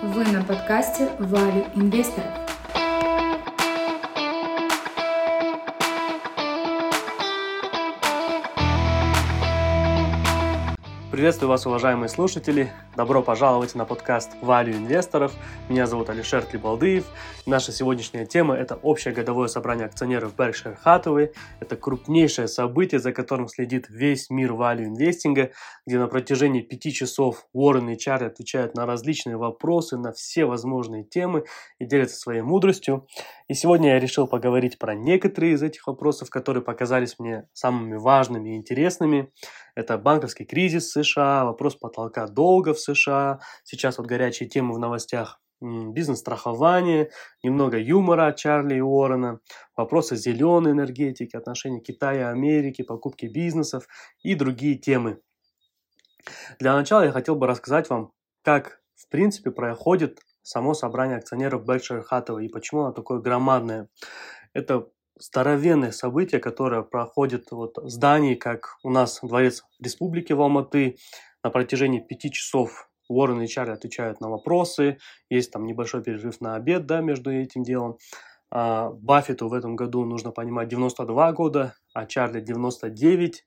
[0.00, 2.47] Вы на подкасте «Value инвесторов».
[11.18, 12.70] Приветствую вас, уважаемые слушатели.
[12.96, 15.32] Добро пожаловать на подкаст Value инвесторов.
[15.68, 17.06] Меня зовут Алишер Тлибалдыев.
[17.44, 21.34] Наша сегодняшняя тема– это общее годовое собрание акционеров Berkshire Hathaway.
[21.58, 25.50] Это крупнейшее событие, за которым следит весь мир value инвестинга,
[25.84, 31.02] где на протяжении пяти часов Уоррен и Чарли отвечают на различные вопросы, на все возможные
[31.02, 31.42] темы
[31.80, 33.08] и делятся своей мудростью.
[33.48, 38.50] И сегодня я решил поговорить про некоторые из этих вопросов, которые показались мне самыми важными
[38.50, 39.32] и интересными.
[39.74, 44.78] Это банковский кризис в США, вопрос потолка долга в США, сейчас вот горячие темы в
[44.78, 47.10] новостях, бизнес-страхование,
[47.42, 49.40] немного юмора от Чарли и Уоррена,
[49.76, 53.86] вопросы зеленой энергетики, отношения Китая и Америки, покупки бизнесов
[54.22, 55.20] и другие темы.
[56.58, 62.04] Для начала я хотел бы рассказать вам, как в принципе проходит само собрание акционеров Berkshire
[62.10, 63.88] Hathaway и почему оно такое громадное.
[64.54, 64.88] Это
[65.20, 70.96] здоровенное событие, которое проходит вот в здании, как у нас Дворец Республики в Алматы.
[71.44, 74.98] На протяжении пяти часов Уоррен и Чарли отвечают на вопросы.
[75.30, 77.98] Есть там небольшой перерыв на обед да, между этим делом.
[78.50, 83.44] А, Баффету в этом году нужно понимать 92 года, а Чарли 99.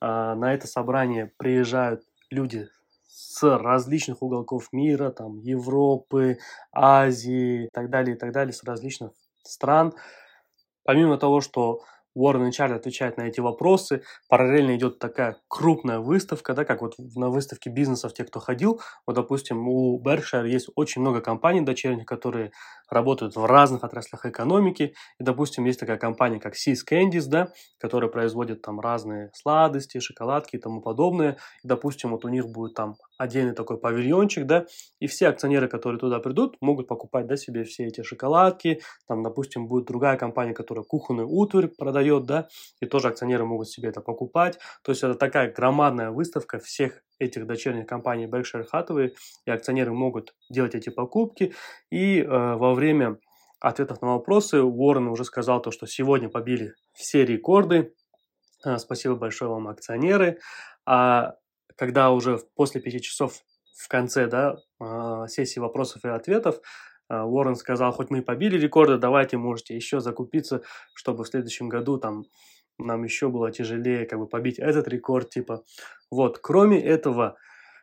[0.00, 2.68] А, на это собрание приезжают люди
[3.06, 6.38] с различных уголков мира, там Европы,
[6.72, 9.94] Азии и так далее, и так далее, с различных стран.
[10.90, 11.82] Помимо того, что
[12.14, 14.02] Уоррен и Чарли отвечают на эти вопросы.
[14.28, 18.80] Параллельно идет такая крупная выставка, да, как вот на выставке бизнесов, те, кто ходил.
[19.06, 22.50] Вот, допустим, у Berkshire есть очень много компаний дочерних, которые
[22.90, 24.94] работают в разных отраслях экономики.
[25.20, 30.56] И, допустим, есть такая компания, как Seas Candies, да, которая производит там разные сладости, шоколадки
[30.56, 31.36] и тому подобное.
[31.62, 34.64] И, допустим, вот у них будет там отдельный такой павильончик, да,
[34.98, 38.80] и все акционеры, которые туда придут, могут покупать, да, себе все эти шоколадки.
[39.06, 42.48] Там, допустим, будет другая компания, которая кухонную утварь продает, да,
[42.80, 44.58] и тоже акционеры могут себе это покупать.
[44.82, 49.10] То есть это такая громадная выставка всех этих дочерних компаний Berkshire Hathaway,
[49.44, 51.52] и акционеры могут делать эти покупки.
[51.90, 53.18] И э, во время
[53.60, 57.92] ответов на вопросы Уоррен уже сказал то, что сегодня побили все рекорды.
[58.64, 60.38] Э, спасибо большое вам, акционеры.
[60.86, 61.34] А
[61.80, 63.42] когда уже после пяти часов
[63.74, 66.60] в конце да, э, сессии вопросов и ответов
[67.08, 70.60] э, Уоррен сказал, хоть мы и побили рекорды, давайте можете еще закупиться,
[70.92, 72.24] чтобы в следующем году там
[72.78, 75.64] нам еще было тяжелее как бы побить этот рекорд, типа.
[76.10, 77.38] Вот, кроме этого,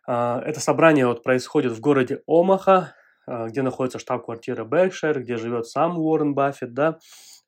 [0.07, 2.93] а, это собрание вот происходит в городе Омаха,
[3.25, 6.99] а, где находится штаб-квартира Berkshire, где живет сам Уоррен Баффет, да.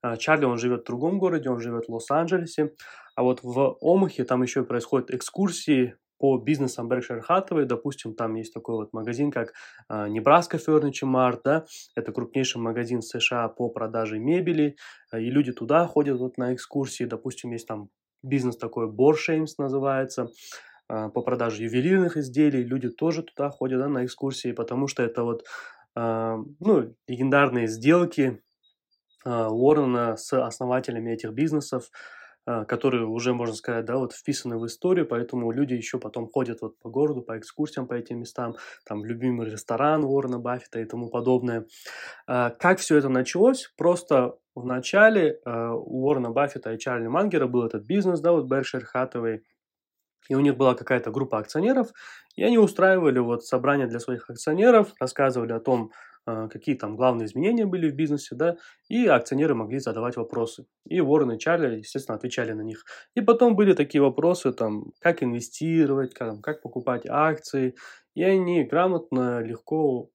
[0.01, 2.73] А, Чарли, он живет в другом городе, он живет в Лос-Анджелесе.
[3.13, 8.53] А вот в Омахе там еще происходят экскурсии по бизнесам Berkshire Hathaway, допустим, там есть
[8.53, 9.53] такой вот магазин, как
[9.89, 11.65] Nebraska Furniture Mart, да,
[11.95, 14.75] это крупнейший магазин США по продаже мебели,
[15.13, 17.89] и люди туда ходят вот на экскурсии, допустим, есть там
[18.21, 20.27] бизнес такой, Borsheim's называется,
[20.87, 25.45] по продаже ювелирных изделий, люди тоже туда ходят да, на экскурсии, потому что это вот
[25.95, 28.41] ну, легендарные сделки
[29.25, 35.05] Уоррена с основателями этих бизнесов, а, которые уже, можно сказать, да, вот вписаны в историю,
[35.05, 38.55] поэтому люди еще потом ходят вот по городу, по экскурсиям по этим местам,
[38.85, 41.65] там, любимый ресторан Уоррена Баффета и тому подобное.
[42.27, 43.71] А, как все это началось?
[43.77, 48.51] Просто в начале а, у Уоррена Баффета и Чарли Мангера был этот бизнес, да, вот
[48.51, 49.41] Berkshire Hathaway,
[50.29, 51.89] и у них была какая-то группа акционеров,
[52.35, 56.18] и они устраивали вот собрания для своих акционеров, рассказывали о том, а,
[56.51, 58.57] какие там главные изменения были в бизнесе, да,
[58.87, 60.65] и акционеры могли задавать вопросы.
[60.85, 62.85] И Уоррен и Чарли, естественно, отвечали на них.
[63.15, 67.75] И потом были такие вопросы, там, как инвестировать, как, как покупать акции,
[68.15, 70.09] и они грамотно, легко,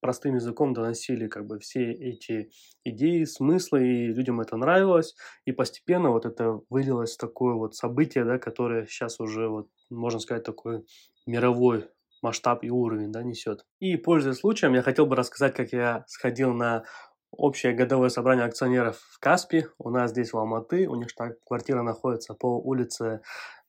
[0.00, 2.50] простым языком доносили как бы все эти
[2.84, 5.14] идеи, смыслы, и людям это нравилось,
[5.44, 10.20] и постепенно вот это вылилось в такое вот событие, да, которое сейчас уже, вот, можно
[10.20, 10.84] сказать, такой
[11.26, 11.86] мировой
[12.22, 13.64] масштаб и уровень да, несет.
[13.78, 16.84] И, пользуясь случаем, я хотел бы рассказать, как я сходил на
[17.30, 19.66] общее годовое собрание акционеров в Каспи.
[19.78, 20.88] У нас здесь в Алматы.
[20.88, 23.20] У них штаб-квартира находится по улице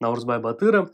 [0.01, 0.89] Наурзбай-Батыра.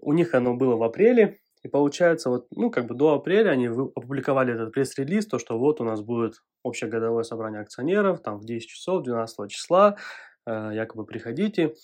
[0.00, 1.38] У них оно было в апреле.
[1.62, 5.80] И получается, вот, ну, как бы до апреля они опубликовали этот пресс-релиз, то, что вот
[5.80, 9.96] у нас будет общее годовое собрание акционеров, там в 10 часов, 12 числа,
[10.46, 11.74] э, якобы приходите.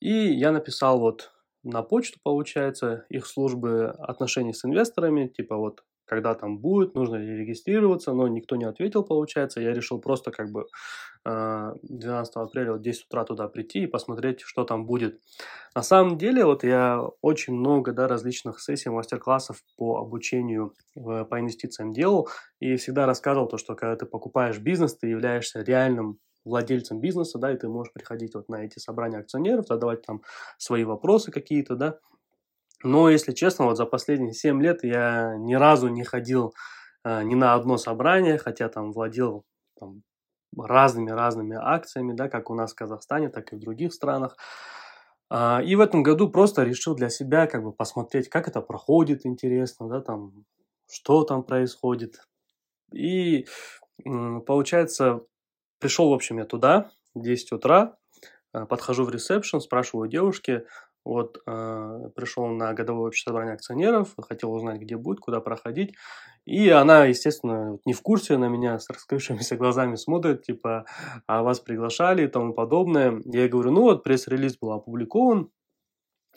[0.00, 1.32] И я написал вот
[1.68, 7.36] на почту, получается, их службы отношений с инвесторами, типа вот когда там будет, нужно ли
[7.36, 9.60] регистрироваться, но никто не ответил, получается.
[9.60, 10.64] Я решил просто как бы
[11.24, 15.20] 12 а, апреля в 10 утра туда прийти и посмотреть, что там будет.
[15.74, 21.92] На самом деле, вот я очень много да, различных сессий, мастер-классов по обучению по инвестициям
[21.92, 22.28] делал
[22.58, 27.52] и всегда рассказывал то, что когда ты покупаешь бизнес, ты являешься реальным владельцем бизнеса, да,
[27.52, 30.22] и ты можешь приходить вот на эти собрания акционеров, задавать там
[30.58, 31.98] свои вопросы какие-то, да.
[32.82, 36.54] Но, если честно, вот за последние 7 лет я ни разу не ходил
[37.04, 39.44] э, ни на одно собрание, хотя там владел
[39.78, 40.02] там,
[40.56, 44.36] разными-разными акциями, да, как у нас в Казахстане, так и в других странах.
[45.30, 49.26] А, и в этом году просто решил для себя как бы посмотреть, как это проходит
[49.26, 50.44] интересно, да, там,
[50.90, 52.20] что там происходит.
[52.92, 53.46] И
[54.46, 55.22] получается,
[55.78, 57.96] пришел, в общем, я туда, в 10 утра,
[58.52, 60.64] а, подхожу в ресепшн, спрашиваю девушки,
[61.04, 65.94] вот э, пришел на годовое общее собрание акционеров, хотел узнать, где будет, куда проходить.
[66.44, 70.84] И она, естественно, не в курсе, на меня с раскрывшимися глазами смотрит, типа,
[71.26, 73.22] а вас приглашали и тому подобное.
[73.24, 75.50] Я ей говорю, ну вот, пресс-релиз был опубликован.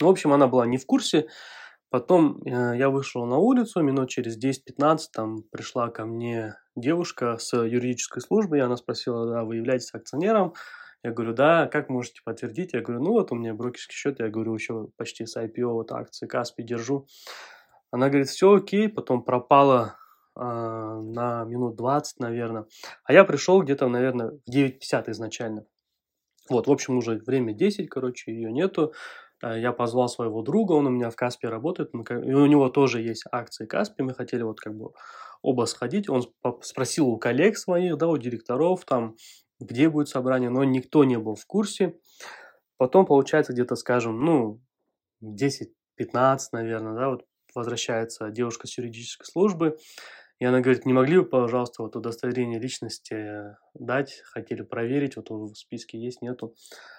[0.00, 1.28] В общем, она была не в курсе.
[1.90, 7.56] Потом э, я вышел на улицу, минут через 10-15 там пришла ко мне девушка с
[7.56, 10.54] юридической службы, и она спросила, да, вы являетесь акционером?
[11.04, 12.72] Я говорю, да, как можете подтвердить?
[12.74, 15.90] Я говорю, ну вот у меня брокерский счет, я говорю, еще почти с IPO, вот
[15.90, 17.06] акции Каспи держу.
[17.90, 19.96] Она говорит, все окей, потом пропала
[20.36, 22.66] э, на минут 20, наверное.
[23.04, 25.66] А я пришел где-то, наверное, в 9.50 изначально.
[26.48, 28.92] Вот, в общем, уже время 10, короче, ее нету.
[29.42, 33.02] А, я позвал своего друга, он у меня в Каспе работает, и у него тоже
[33.02, 34.92] есть акции Каспи, мы хотели вот как бы
[35.42, 36.08] оба сходить.
[36.08, 36.22] Он
[36.62, 39.16] спросил у коллег своих, да, у директоров, там,
[39.60, 41.98] где будет собрание, но никто не был в курсе.
[42.76, 44.60] Потом, получается, где-то, скажем, ну,
[45.22, 49.78] 10-15, наверное, да, вот возвращается девушка с юридической службы,
[50.42, 55.54] и она говорит, не могли бы, пожалуйста, вот удостоверение личности дать, хотели проверить, вот в
[55.54, 56.56] списке есть, нету.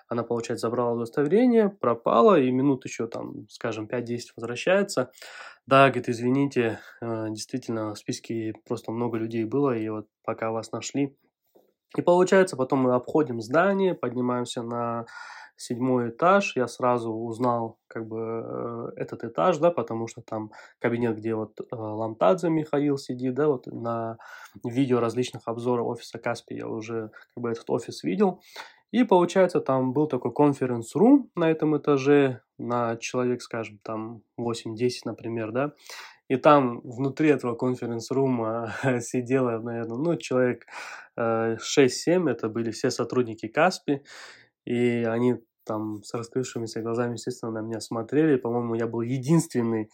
[0.07, 5.11] Она, получается, забрала удостоверение, пропала, и минут еще там, скажем, 5-10 возвращается.
[5.65, 10.71] Да, говорит, извините, э, действительно, в списке просто много людей было, и вот пока вас
[10.71, 11.13] нашли,
[11.97, 15.05] и получается, потом мы обходим здание, поднимаемся на
[15.63, 16.55] седьмой этаж.
[16.55, 21.59] Я сразу узнал как бы э, этот этаж, да, потому что там кабинет, где вот
[21.59, 24.17] э, Ламтадзе Михаил сидит, да, вот на
[24.63, 28.41] видео различных обзоров офиса Каспи я уже как бы этот офис видел.
[28.91, 35.51] И получается, там был такой конференц-рум на этом этаже, на человек, скажем, там 8-10, например,
[35.51, 35.73] да.
[36.29, 40.67] И там внутри этого конференц-рума сидело, наверное, ну, человек
[41.17, 41.57] 6-7,
[42.27, 44.03] э, это были все сотрудники Каспи,
[44.65, 48.37] и они там с раскрывшимися глазами, естественно, на меня смотрели.
[48.37, 49.89] По-моему, я был единственный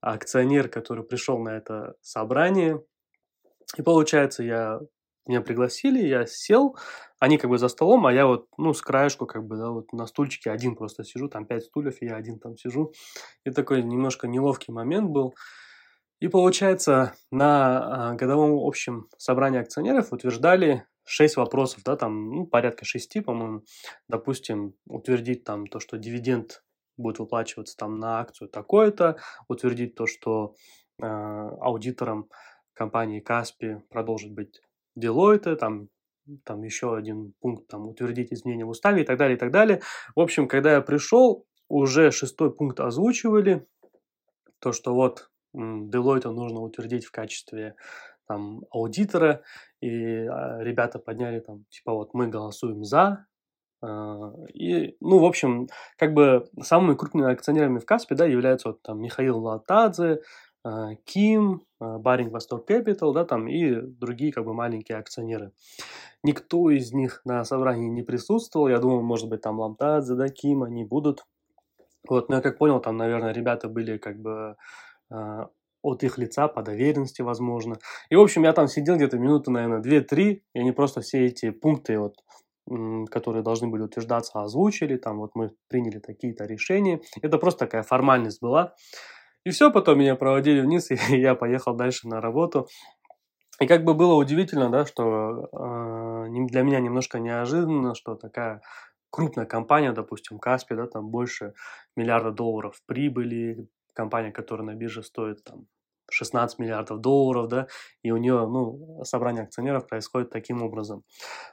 [0.00, 2.82] акционер, который пришел на это собрание.
[3.76, 4.80] И получается, я
[5.26, 6.76] меня пригласили, я сел,
[7.18, 9.92] они как бы за столом, а я вот, ну, с краешку как бы, да, вот
[9.92, 12.92] на стульчике один просто сижу, там пять стульев, и я один там сижу.
[13.44, 15.34] И такой немножко неловкий момент был.
[16.20, 22.84] И получается, на а, годовом общем собрании акционеров утверждали шесть вопросов, да, там, ну, порядка
[22.84, 23.64] шести, по-моему.
[24.08, 26.62] Допустим, утвердить там то, что дивиденд
[26.96, 29.18] будет выплачиваться там на акцию такое-то,
[29.48, 30.54] утвердить то, что
[31.02, 32.28] э, аудитором
[32.74, 34.62] компании Каспи продолжит быть
[34.96, 35.88] Deloitte, там,
[36.44, 39.80] там еще один пункт, там, утвердить изменения в уставе и так далее, и так далее.
[40.14, 43.66] В общем, когда я пришел, уже шестой пункт озвучивали,
[44.60, 47.74] то, что вот Deloitte нужно утвердить в качестве
[48.30, 49.42] там, аудитора,
[49.80, 53.26] и а, ребята подняли там, типа, вот мы голосуем за,
[53.82, 55.66] а, и, ну, в общем,
[55.98, 60.20] как бы самыми крупными акционерами в Каспе, да, являются вот там Михаил Латадзе,
[60.62, 65.50] а, Ким, Баринг Восток Capital, да, там и другие как бы маленькие акционеры.
[66.22, 70.62] Никто из них на собрании не присутствовал, я думал, может быть, там Ламтадзе, да, Ким,
[70.62, 71.24] они будут.
[72.08, 74.56] Вот, но я как понял, там, наверное, ребята были как бы
[75.82, 77.76] от их лица, по доверенности, возможно.
[78.10, 81.50] И, в общем, я там сидел где-то минуты, наверное, 2-3, и они просто все эти
[81.50, 82.16] пункты, вот,
[83.10, 87.00] которые должны были утверждаться, озвучили, там вот мы приняли такие-то решения.
[87.22, 88.74] Это просто такая формальность была.
[89.44, 92.68] И все, потом меня проводили вниз, и я поехал дальше на работу.
[93.60, 98.62] И как бы было удивительно, да, что э, для меня немножко неожиданно, что такая
[99.10, 101.52] крупная компания, допустим, Каспи, да, там больше
[101.96, 105.66] миллиарда долларов прибыли, компания, которая на бирже стоит там
[106.10, 107.66] 16 миллиардов долларов, да,
[108.02, 111.04] и у нее, ну, собрание акционеров происходит таким образом.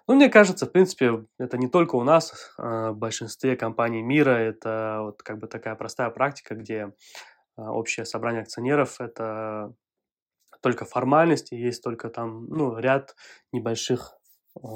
[0.08, 4.32] Ну, мне кажется, в принципе, это не только у нас, а в большинстве компаний мира,
[4.32, 6.94] это вот как бы такая простая практика, где
[7.56, 9.74] а, общее собрание акционеров– это
[10.62, 13.16] только формальности, есть только там, ну, ряд
[13.52, 14.18] небольших
[14.56, 14.68] а,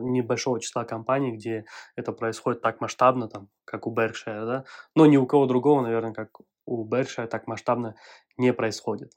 [0.00, 1.64] небольшого числа компаний, где
[1.96, 6.12] это происходит так масштабно, там, как у Berkshire, да, но ни у кого другого, наверное,
[6.12, 6.30] как
[6.66, 7.94] у Berkshire так масштабно
[8.36, 9.12] не происходит.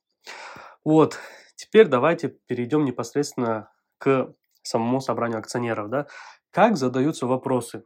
[0.86, 1.20] Вот,
[1.56, 6.08] теперь давайте перейдем непосредственно к самому собранию акционеров, да.
[6.52, 7.84] Как задаются вопросы?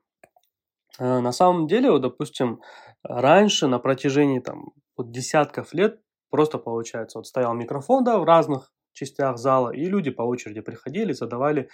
[1.00, 2.62] А, на самом деле, вот, допустим,
[3.04, 8.72] раньше на протяжении там вот десятков лет просто получается, вот стоял микрофон, да, в разных
[8.92, 11.70] частях зала, и люди по очереди приходили, задавали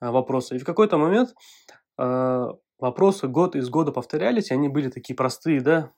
[0.00, 0.56] Э, вопросы.
[0.56, 1.34] И в какой-то момент
[1.98, 2.46] э,
[2.78, 5.92] вопросы год из года повторялись, и они были такие простые, да,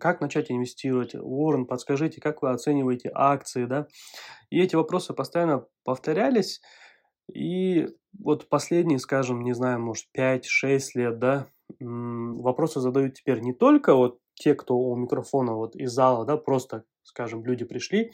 [0.00, 3.86] как начать инвестировать, Уоррен, подскажите, как вы оцениваете акции, да,
[4.50, 6.60] и эти вопросы постоянно повторялись,
[7.32, 11.46] и вот последние, скажем, не знаю, может, 5-6 лет, да,
[11.80, 16.84] вопросы задают теперь не только вот те, кто у микрофона вот из зала, да, просто,
[17.02, 18.12] скажем, люди пришли,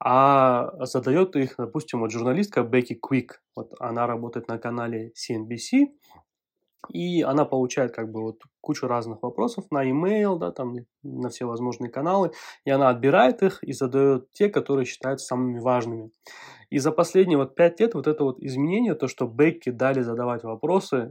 [0.00, 3.42] а задает их, допустим, вот журналистка Бекки Квик.
[3.56, 5.88] Вот она работает на канале CNBC,
[6.90, 11.46] и она получает как бы вот кучу разных вопросов на e-mail, да, там на все
[11.46, 12.32] возможные каналы,
[12.64, 16.10] и она отбирает их и задает те, которые считаются самыми важными.
[16.70, 20.44] И за последние вот пять лет вот это вот изменение, то, что Бекки дали задавать
[20.44, 21.10] вопросы,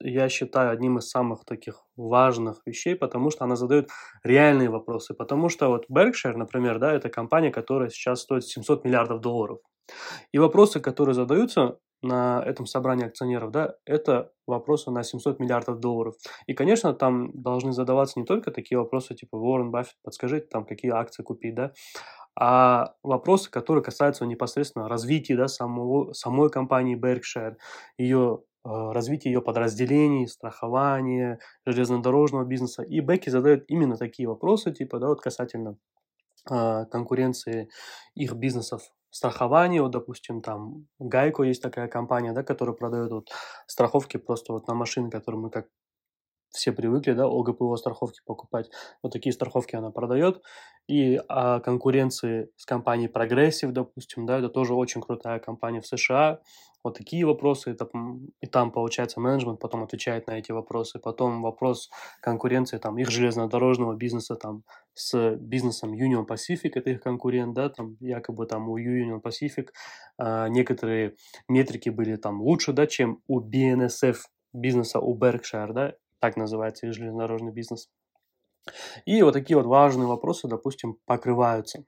[0.00, 3.90] я считаю одним из самых таких важных вещей, потому что она задает
[4.22, 5.12] реальные вопросы.
[5.12, 9.58] Потому что вот Berkshire, например, да, это компания, которая сейчас стоит 700 миллиардов долларов.
[10.32, 16.14] И вопросы, которые задаются на этом собрании акционеров, да, это вопросы на 700 миллиардов долларов.
[16.46, 20.92] И, конечно, там должны задаваться не только такие вопросы, типа, Уоррен Баффет, подскажите, там, какие
[20.92, 21.72] акции купить, да,
[22.36, 27.56] а вопросы, которые касаются непосредственно развития да, самого, самой компании Berkshire,
[27.96, 32.82] ее э, развития ее подразделений, страхования, железнодорожного бизнеса.
[32.82, 35.76] И Бекки задает именно такие вопросы, типа, да, вот касательно
[36.50, 37.68] э, конкуренции
[38.14, 38.82] их бизнесов
[39.14, 43.30] страхования, вот, допустим, там Гайко есть такая компания, да, которая продает вот
[43.68, 45.68] страховки просто вот на машины, которые мы как
[46.50, 48.70] все привыкли, да, ОГПО страховки покупать.
[49.02, 50.42] Вот такие страховки она продает.
[50.88, 56.40] И о конкуренции с компанией Progressive, допустим, да, это тоже очень крутая компания в США.
[56.84, 57.88] Вот такие вопросы, это,
[58.42, 60.98] и там, получается, менеджмент потом отвечает на эти вопросы.
[60.98, 67.54] Потом вопрос конкуренции там их железнодорожного бизнеса там с бизнесом Union Pacific, это их конкурент,
[67.54, 69.68] да, там якобы там у Union Pacific
[70.18, 71.16] э, некоторые
[71.48, 74.16] метрики были там лучше, да, чем у BNSF
[74.52, 77.88] бизнеса у Berkshire, да, так называется их железнодорожный бизнес.
[79.06, 81.84] И вот такие вот важные вопросы, допустим, покрываются.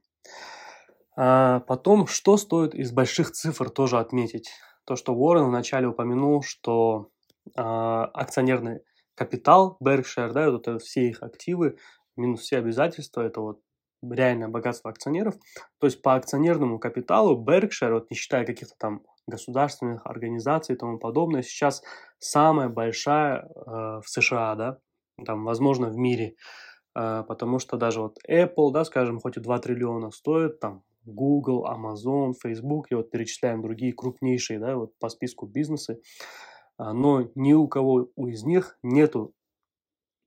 [1.16, 4.50] А потом, что стоит из больших цифр тоже отметить?
[4.86, 7.10] То, что Уоррен вначале упомянул, что
[7.56, 8.80] а, акционерный
[9.14, 11.76] капитал Berkshire, да, вот это все их активы,
[12.16, 13.60] минус все обязательства, это вот
[14.02, 15.34] реальное богатство акционеров.
[15.80, 20.98] То есть по акционерному капиталу Berkshire, вот не считая каких-то там государственных организаций и тому
[20.98, 21.82] подобное, сейчас
[22.18, 24.78] самая большая э, в США, да,
[25.24, 26.36] там, возможно, в мире,
[26.94, 31.66] э, потому что даже вот Apple, да, скажем, хоть и 2 триллиона стоит, там, Google,
[31.66, 36.00] Amazon, Facebook, и вот перечисляем другие крупнейшие, да, вот по списку бизнесы,
[36.78, 39.32] э, но ни у кого из них нету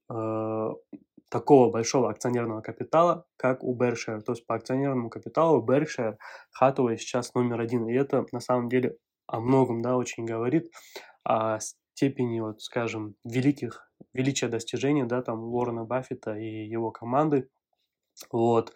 [0.10, 0.70] э,
[1.30, 4.22] такого большого акционерного капитала, как у Berkshire.
[4.22, 6.18] То есть по акционерному капиталу Berkshire
[6.62, 7.88] Hathaway сейчас номер один.
[7.88, 10.72] И это на самом деле о многом, да, очень говорит
[11.24, 17.48] о степени, вот, скажем, великих, величия достижений, да, там, Уоррена Баффета и его команды.
[18.32, 18.74] Вот.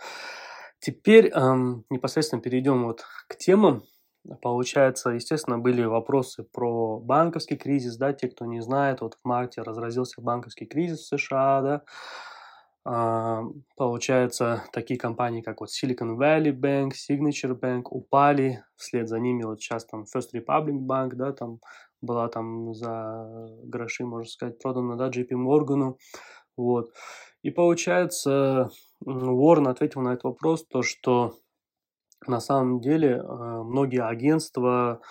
[0.83, 3.83] Теперь эм, непосредственно перейдем вот к темам.
[4.41, 9.61] Получается, естественно, были вопросы про банковский кризис, да, те, кто не знает, вот в марте
[9.61, 13.43] разразился банковский кризис в США, да,
[13.77, 19.61] получается, такие компании, как вот Silicon Valley Bank, Signature Bank упали, вслед за ними вот
[19.61, 21.59] сейчас там First Republic Bank, да, там
[22.01, 25.95] была там за гроши, можно сказать, продана, да, JP Morgan,
[26.57, 26.91] вот.
[27.41, 28.69] И получается,
[29.05, 31.35] Уоррен ответил на этот вопрос, то, что
[32.25, 35.01] на самом деле а, многие агентства,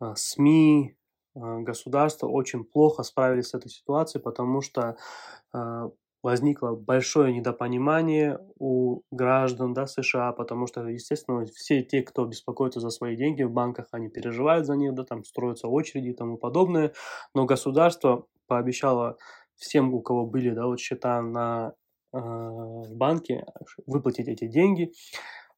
[0.00, 0.96] а, СМИ,
[1.32, 4.96] государства очень плохо справились с этой ситуацией, потому что
[6.22, 12.90] возникло большое недопонимание у граждан да, США, потому что, естественно, все те, кто беспокоится за
[12.90, 16.92] свои деньги в банках, они переживают за них, да, там строятся очереди и тому подобное,
[17.34, 19.16] но государство пообещало
[19.56, 21.79] всем, у кого были да, вот счета на э,
[22.12, 23.46] в банке,
[23.86, 24.92] выплатить эти деньги.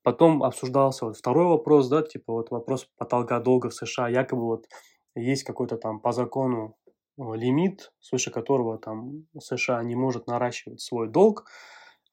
[0.02, 4.66] Потом обсуждался вот второй вопрос, да, типа вот вопрос потолка долга в США, якобы вот
[5.14, 6.76] есть какой-то там по закону
[7.18, 11.44] Э, лимит, свыше которого там США не может наращивать свой долг.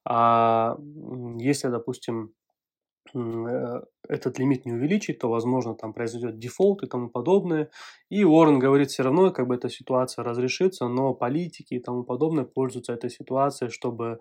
[0.04, 0.76] А
[1.38, 2.32] если, допустим,
[3.12, 7.70] этот лимит не увеличить, то, возможно, там произойдет дефолт и тому подобное.
[8.08, 12.44] И Уоррен говорит, все равно как бы эта ситуация разрешится, но политики и тому подобное
[12.44, 14.20] пользуются этой ситуацией, чтобы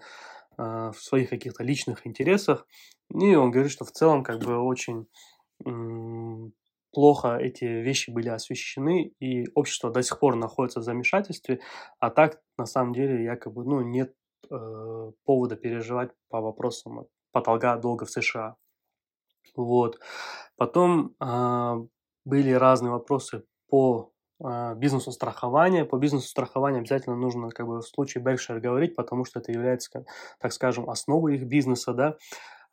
[0.57, 2.65] э, в своих каких-то личных интересах.
[3.13, 5.07] И он говорит, что в целом как бы очень
[6.91, 11.59] плохо эти вещи были освещены, и общество до сих пор находится в замешательстве,
[11.99, 14.13] а так, на самом деле, якобы, ну, нет
[14.49, 18.55] э, повода переживать по вопросам потолка долга в США.
[19.55, 19.99] Вот.
[20.57, 21.85] Потом э,
[22.25, 24.11] были разные вопросы по
[24.43, 25.85] э, бизнесу страхования.
[25.85, 30.05] По бизнесу страхования обязательно нужно как бы в случае Berkshire говорить, потому что это является,
[30.39, 32.17] так скажем, основой их бизнеса, да.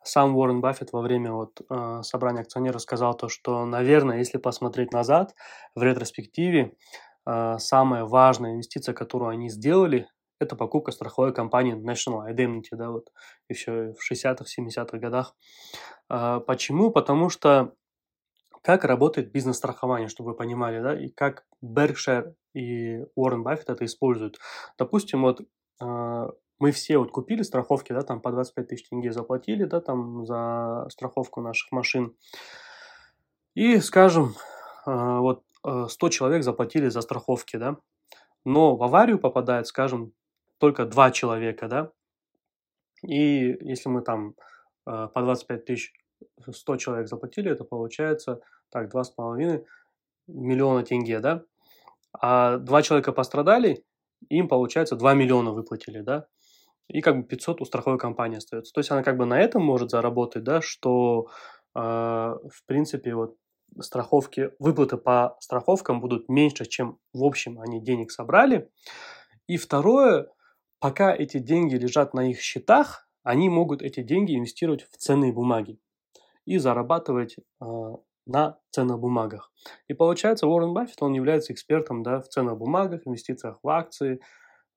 [0.03, 4.93] Сам Уоррен Баффет во время вот, э, собрания акционеров сказал то, что, наверное, если посмотреть
[4.93, 5.35] назад,
[5.75, 6.73] в ретроспективе,
[7.25, 10.07] э, самая важная инвестиция, которую они сделали,
[10.39, 13.11] это покупка страховой компании National Indemnity, да, вот
[13.49, 15.35] еще в 60-х, 70-х годах.
[16.09, 16.91] Э, почему?
[16.91, 17.73] Потому что
[18.61, 24.39] как работает бизнес-страхование, чтобы вы понимали, да, и как Berkshire и Уоррен Баффет это используют.
[24.77, 25.41] Допустим, вот
[25.81, 26.27] э,
[26.59, 30.87] мы все вот купили страховки, да, там по 25 тысяч тенге заплатили, да, там за
[30.89, 32.15] страховку наших машин.
[33.53, 34.35] И, скажем,
[34.85, 37.77] э, вот 100 э, человек заплатили за страховки, да,
[38.43, 40.13] но в аварию попадает, скажем,
[40.57, 41.91] только 2 человека, да,
[43.03, 44.35] и если мы там
[44.85, 45.93] э, по 25 тысяч
[46.49, 49.63] 100 человек заплатили, это получается, так, 2,5
[50.27, 51.43] миллиона тенге, да,
[52.19, 53.85] а два человека пострадали,
[54.29, 56.27] им, получается, 2 миллиона выплатили, да,
[56.87, 58.73] и как бы 500 у страховой компании остается.
[58.73, 61.27] То есть она как бы на этом может заработать, да, что
[61.75, 63.35] э, в принципе вот
[63.79, 68.69] страховки, выплаты по страховкам будут меньше, чем в общем они денег собрали.
[69.47, 70.27] И второе,
[70.79, 75.79] пока эти деньги лежат на их счетах, они могут эти деньги инвестировать в ценные бумаги
[76.45, 77.65] и зарабатывать э,
[78.27, 79.51] на ценных бумагах.
[79.87, 84.21] И получается, Уоррен Баффет, он является экспертом да, в ценных бумагах, инвестициях в акции,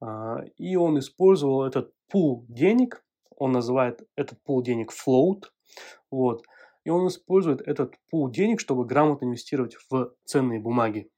[0.01, 3.05] а, и он использовал этот пул денег,
[3.37, 5.45] он называет этот пул денег float,
[6.11, 6.45] вот,
[6.85, 11.11] и он использует этот пул денег, чтобы грамотно инвестировать в ценные бумаги.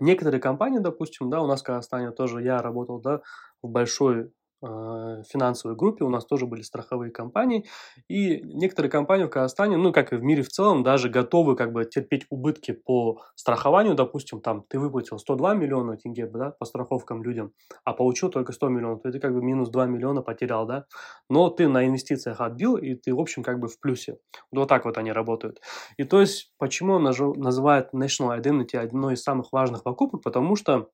[0.00, 3.22] Некоторые компании, допустим, да, у нас в Казахстане тоже я работал, да,
[3.64, 4.30] в большой
[4.66, 7.66] Э, финансовой группе, у нас тоже были страховые компании,
[8.08, 11.72] и некоторые компании в Казахстане, ну, как и в мире в целом, даже готовы как
[11.72, 17.22] бы терпеть убытки по страхованию, допустим, там, ты выплатил 102 миллиона тенге, да, по страховкам
[17.22, 17.52] людям,
[17.84, 20.86] а получил только 100 миллионов, то ты как бы минус 2 миллиона потерял, да,
[21.28, 24.16] но ты на инвестициях отбил, и ты, в общем, как бы в плюсе.
[24.50, 25.60] Вот так вот они работают.
[25.98, 30.88] И то есть, почему он называет National Identity одной из самых важных покупок, потому что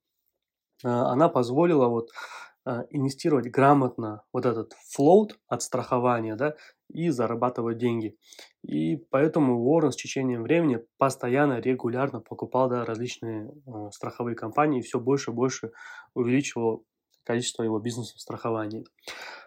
[0.82, 2.49] э, она позволила вот а,
[2.90, 6.56] инвестировать грамотно вот этот флоут от страхования, да,
[6.92, 8.16] и зарабатывать деньги.
[8.62, 14.82] И поэтому Уоррен с течением времени постоянно, регулярно покупал да, различные э, страховые компании и
[14.82, 15.72] все больше и больше
[16.14, 16.84] увеличивал
[17.24, 18.84] количество его бизнеса в страховании.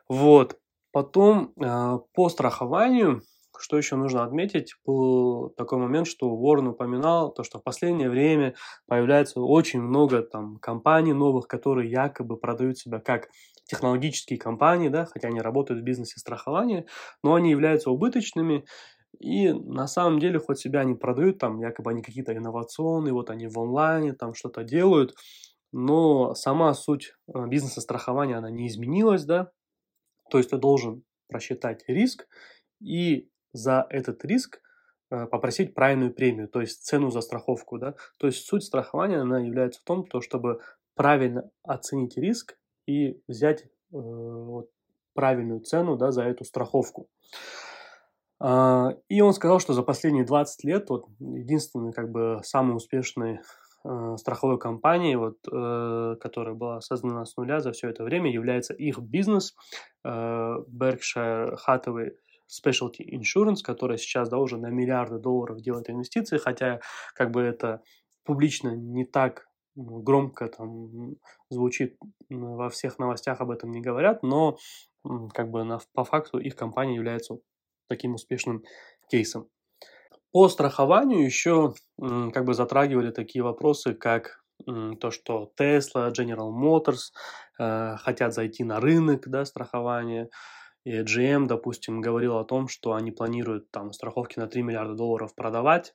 [0.07, 0.59] Вот.
[0.91, 3.21] Потом э, по страхованию
[3.59, 8.55] что еще нужно отметить, был такой момент, что Уоррен упоминал, то, что в последнее время
[8.87, 13.29] появляется очень много там компаний новых, которые якобы продают себя как
[13.65, 16.85] технологические компании, да, хотя они работают в бизнесе страхования,
[17.23, 18.65] но они являются убыточными,
[19.19, 23.47] и на самом деле, хоть себя они продают, там якобы они какие-то инновационные, вот они
[23.47, 25.15] в онлайне там что-то делают,
[25.71, 29.51] но сама суть э, бизнеса страхования, она не изменилась, да,
[30.29, 32.27] то есть ты должен просчитать риск
[32.81, 34.61] и за этот риск
[35.09, 37.77] э, попросить правильную премию, то есть цену за страховку.
[37.77, 37.95] Да?
[38.19, 40.59] То есть суть страхования она является в том, то, чтобы
[40.95, 44.69] правильно оценить риск и взять э, вот,
[45.13, 47.07] правильную цену да, за эту страховку.
[48.39, 53.39] А, и он сказал, что за последние 20 лет вот, единственный, как бы, самый успешный
[53.85, 58.73] э, страховой компанией, вот, э, которая была создана с нуля за все это время, является
[58.73, 59.55] их бизнес
[60.03, 62.11] э, Berkshire Hathaway
[62.53, 66.79] Specialty Insurance, которая сейчас да, уже на миллиарды долларов делает инвестиции, хотя
[67.15, 67.81] как бы это
[68.23, 71.15] публично не так громко там
[71.49, 71.97] звучит
[72.29, 74.57] во всех новостях об этом не говорят, но
[75.33, 77.37] как бы на, по факту их компания является
[77.89, 78.63] таким успешным
[79.09, 79.49] кейсом.
[80.31, 87.11] По страхованию еще как бы затрагивали такие вопросы, как то, что Tesla, General Motors
[87.59, 90.29] э, хотят зайти на рынок да, страхования,
[90.83, 95.33] и GM, допустим, говорил о том, что они планируют там страховки на 3 миллиарда долларов
[95.35, 95.93] продавать,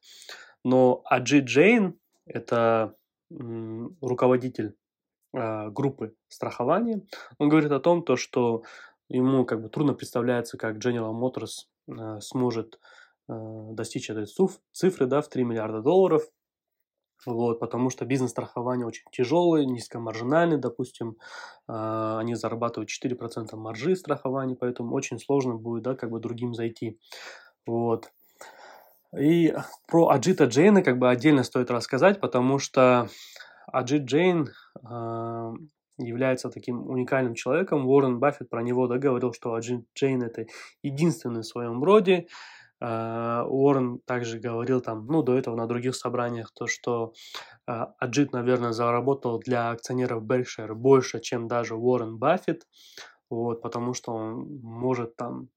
[0.64, 2.94] но Аджи Джейн, это
[3.30, 4.74] руководитель
[5.34, 7.02] э, группы страхования,
[7.38, 8.62] он говорит о том, то, что
[9.08, 12.78] ему как бы трудно представляется, как General Motors э, сможет
[13.28, 13.32] э,
[13.72, 14.26] достичь этой
[14.72, 16.22] цифры, да, в 3 миллиарда долларов.
[17.26, 21.16] Вот, потому что бизнес-страхование очень тяжелый, низкомаржинальный, допустим,
[21.68, 26.98] э, они зарабатывают 4% маржи страхования, поэтому очень сложно будет, да, как бы другим зайти.
[27.66, 28.10] Вот.
[29.18, 29.54] И
[29.86, 33.08] про Аджита Джейна как бы отдельно стоит рассказать, потому что
[33.66, 34.50] Аджит Джейн
[34.88, 35.52] э,
[35.98, 37.86] является таким уникальным человеком.
[37.86, 40.46] Уоррен Баффет про него да, говорил, что Аджит Джейн это
[40.82, 42.28] единственный в своем роде.
[42.80, 47.12] Э, Уоррен также говорил там, ну, до этого на других собраниях, то, что
[47.66, 52.66] э, Аджит, наверное, заработал для акционеров Berkshire больше, чем даже Уоррен Баффет,
[53.30, 55.48] вот, потому что он может там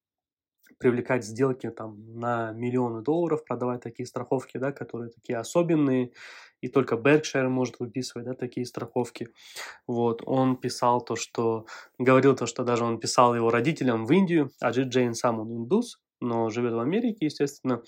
[0.82, 6.12] привлекать сделки там на миллионы долларов, продавать такие страховки, да, которые такие особенные,
[6.60, 9.30] и только Berkshire может выписывать, да, такие страховки.
[9.86, 11.66] Вот, он писал то, что,
[12.00, 15.52] говорил то, что даже он писал его родителям в Индию, а Джи Джейн сам он
[15.54, 17.82] индус, но живет в Америке, естественно,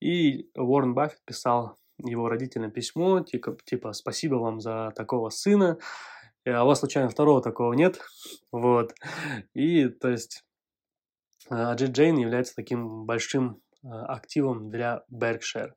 [0.00, 5.78] и Уоррен Баффет писал его родителям письмо, типа, типа «Спасибо вам за такого сына»,
[6.46, 8.00] а у вас, случайно, второго такого нет,
[8.52, 8.94] вот,
[9.54, 10.44] и, то есть,
[11.50, 15.72] э, Джейн является таким большим активом для Berkshire.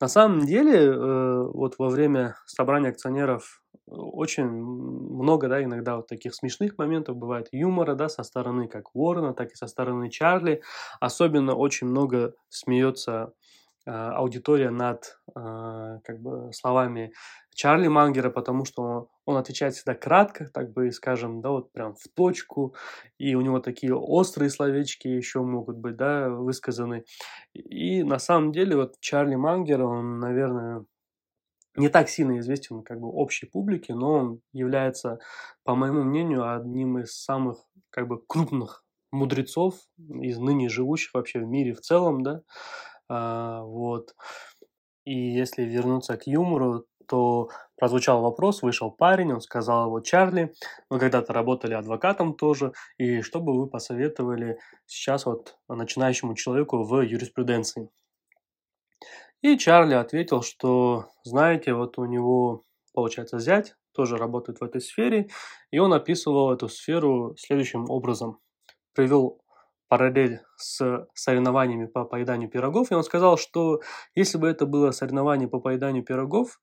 [0.00, 6.34] На самом деле, э, вот во время собрания акционеров очень много, да, иногда вот таких
[6.34, 10.62] смешных моментов бывает юмора, да, со стороны как Уоррена, так и со стороны Чарли.
[11.00, 13.32] Особенно очень много смеется
[13.88, 17.14] Э, аудитория над э, как бы словами
[17.58, 22.06] Чарли Мангера, потому что он, отвечает всегда кратко, так бы скажем, да, вот прям в
[22.14, 22.76] точку,
[23.18, 27.02] и у него такие острые словечки еще могут быть, да, высказаны.
[27.54, 30.84] И на самом деле вот Чарли Мангер, он, наверное,
[31.74, 35.18] не так сильно известен как бы общей публике, но он является,
[35.64, 37.58] по моему мнению, одним из самых
[37.90, 42.42] как бы крупных мудрецов из ныне живущих вообще в мире в целом, да,
[43.08, 44.14] а, вот.
[45.04, 50.54] И если вернуться к юмору, то прозвучал вопрос, вышел парень, он сказал вот Чарли,
[50.90, 57.00] вы когда-то работали адвокатом тоже, и что бы вы посоветовали сейчас вот начинающему человеку в
[57.00, 57.88] юриспруденции?
[59.40, 65.28] И Чарли ответил, что, знаете, вот у него, получается, зять, тоже работает в этой сфере,
[65.70, 68.38] и он описывал эту сферу следующим образом.
[68.94, 69.40] Привел
[69.88, 73.80] параллель с соревнованиями по поеданию пирогов, и он сказал, что
[74.14, 76.60] если бы это было соревнование по поеданию пирогов,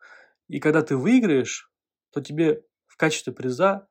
[0.48, 1.70] и когда ты выиграешь,
[2.14, 3.88] то тебе в качестве приза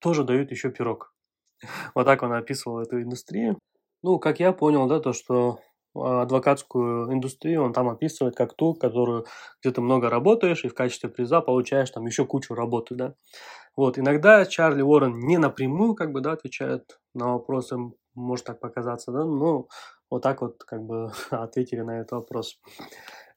[0.00, 1.14] тоже дают еще пирог.
[1.94, 3.58] Вот так он описывал эту индустрию.
[4.02, 5.58] Ну, как я понял, да, то, что
[5.94, 9.26] а, адвокатскую индустрию он там описывает как ту, которую,
[9.62, 13.14] где ты много работаешь и в качестве приза получаешь там еще кучу работы, да.
[13.76, 17.76] Вот, иногда Чарли Уоррен не напрямую как бы, да, отвечает на вопросы
[18.14, 19.68] может так показаться, да, но
[20.10, 22.60] вот так вот как бы ответили на этот вопрос.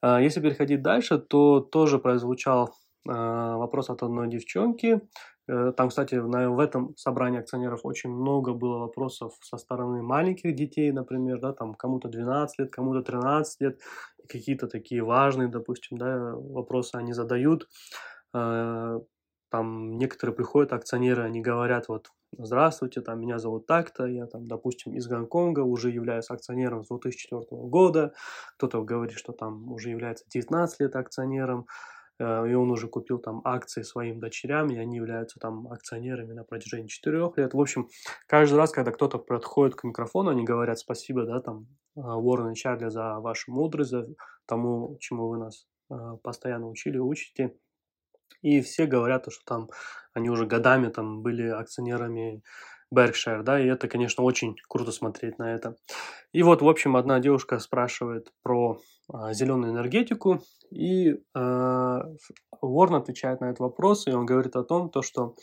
[0.02, 2.74] А, если переходить дальше, то тоже прозвучал
[3.08, 5.02] а, вопрос от одной девчонки.
[5.50, 10.92] Э, там, кстати, в этом собрании акционеров очень много было вопросов со стороны маленьких детей,
[10.92, 13.80] например, да, там кому-то 12 лет, кому-то 13 лет,
[14.28, 17.68] какие-то такие важные, допустим, да, вопросы они задают.
[19.50, 24.94] Там некоторые приходят акционеры, они говорят, вот, здравствуйте, там, меня зовут так-то, я там, допустим,
[24.94, 28.14] из Гонконга, уже являюсь акционером с 2004 года,
[28.58, 31.66] кто-то говорит, что там уже является 19 лет акционером,
[32.20, 36.44] э, и он уже купил там акции своим дочерям, и они являются там акционерами на
[36.44, 37.54] протяжении 4 лет.
[37.56, 37.90] В общем,
[38.28, 42.56] каждый раз, когда кто-то подходит к микрофону, они говорят спасибо, да, там, э, Уоррен и
[42.56, 44.08] Чарли за вашу мудрость, за
[44.46, 47.56] тому, чему вы нас э, постоянно учили, учите.
[48.42, 49.70] И все говорят, что там
[50.14, 52.42] они уже годами там были акционерами
[52.94, 55.76] Berkshire, да, и это, конечно, очень круто смотреть на это.
[56.34, 58.80] И вот, в общем, одна девушка спрашивает про
[59.12, 62.06] а, зеленую энергетику, и а,
[62.62, 65.36] Уорн отвечает на этот вопрос, и он говорит о том, то, что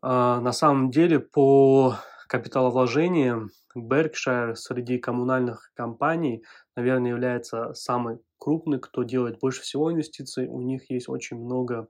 [0.00, 1.96] а, на самом деле по
[2.28, 6.44] капиталовложениям Berkshire среди коммунальных компаний,
[6.76, 10.46] наверное, является самой крупный, кто делает больше всего инвестиций.
[10.46, 11.88] У них есть очень много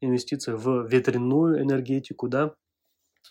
[0.00, 2.54] инвестиций в ветряную энергетику, да.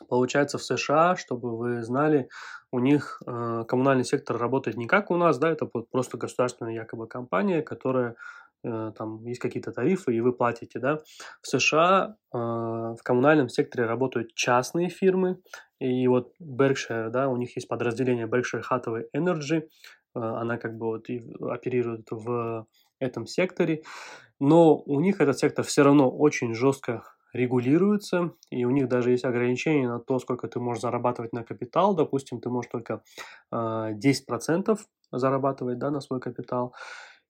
[0.09, 2.29] Получается, в США, чтобы вы знали,
[2.71, 7.07] у них э, коммунальный сектор работает не как у нас, да, это просто государственная якобы
[7.07, 8.15] компания, которая
[8.63, 10.99] э, там есть какие-то тарифы, и вы платите, да.
[11.41, 15.39] В США э, в коммунальном секторе работают частные фирмы,
[15.81, 19.63] и вот Berkshire, да, у них есть подразделение Berkshire Hathaway Energy,
[20.15, 21.07] Э, она как бы вот
[21.49, 22.67] оперирует в
[22.99, 23.83] этом секторе,
[24.39, 29.23] но у них этот сектор все равно очень жестко регулируются, и у них даже есть
[29.23, 31.95] ограничения на то, сколько ты можешь зарабатывать на капитал.
[31.95, 33.03] Допустим, ты можешь только
[33.53, 34.77] 10%
[35.13, 36.75] зарабатывать да, на свой капитал.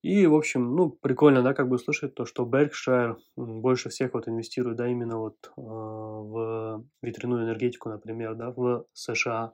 [0.01, 4.27] И, в общем, ну, прикольно, да, как бы слышать то, что Berkshire больше всех вот
[4.27, 9.53] инвестирует, да, именно вот э, в ветряную энергетику, например, да, в США.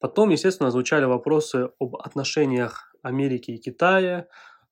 [0.00, 4.26] Потом, естественно, звучали вопросы об отношениях Америки и Китая.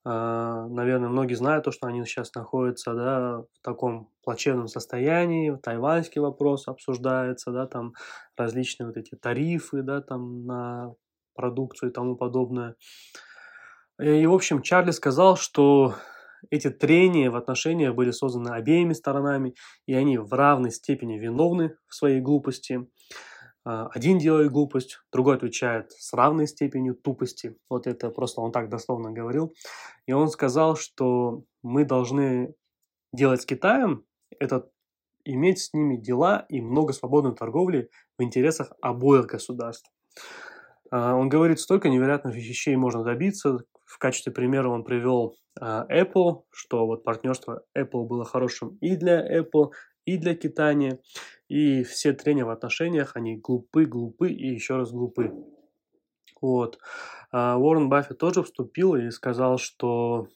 [0.04, 5.56] Э, наверное, многие знают то, что они сейчас находятся, да, в таком плачевном состоянии.
[5.62, 7.94] Тайваньский вопрос обсуждается, да, там
[8.36, 10.94] различные вот эти тарифы, да, там на
[11.36, 12.74] продукцию и тому подобное.
[14.00, 15.94] И, в общем, Чарли сказал, что
[16.50, 19.54] эти трения в отношениях были созданы обеими сторонами,
[19.86, 22.86] и они в равной степени виновны в своей глупости.
[23.64, 27.56] А, один делает глупость, другой отвечает с равной степенью тупости.
[27.68, 29.54] Вот это просто он так дословно говорил.
[30.06, 32.54] И он сказал, что мы должны
[33.12, 34.04] делать с Китаем,
[34.38, 34.68] это
[35.24, 39.90] иметь с ними дела и много свободной торговли в интересах обоих государств.
[40.90, 43.64] А, он говорит, столько невероятных вещей можно добиться.
[43.86, 49.40] В качестве примера он привел а, Apple, что вот партнерство Apple было хорошим и для
[49.40, 49.70] Apple,
[50.04, 50.98] и для Китания.
[51.48, 55.32] И все трения в отношениях, они глупы, глупы и еще раз глупы.
[56.40, 56.78] Вот.
[57.32, 60.28] А Уоррен Баффет тоже вступил и сказал, что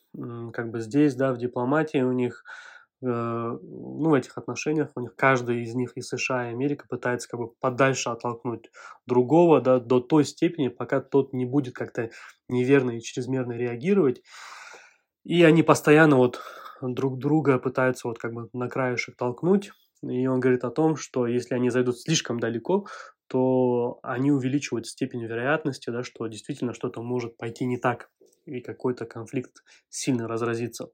[0.53, 2.45] как бы здесь, да, в дипломатии у них
[3.01, 7.41] ну, в этих отношениях у них каждый из них, и США, и Америка, пытается как
[7.41, 8.71] бы подальше оттолкнуть
[9.07, 12.11] другого, да, до той степени, пока тот не будет как-то
[12.49, 14.23] неверно и чрезмерно реагировать.
[15.25, 16.41] И они постоянно вот
[16.83, 19.73] друг друга пытаются вот как бы на краешек толкнуть.
[20.03, 22.87] И он говорит о том, что если они зайдут слишком далеко,
[23.27, 28.11] то они увеличивают степень вероятности, да, что действительно что-то может пойти не так,
[28.47, 30.91] и какой-то конфликт сильно разразится.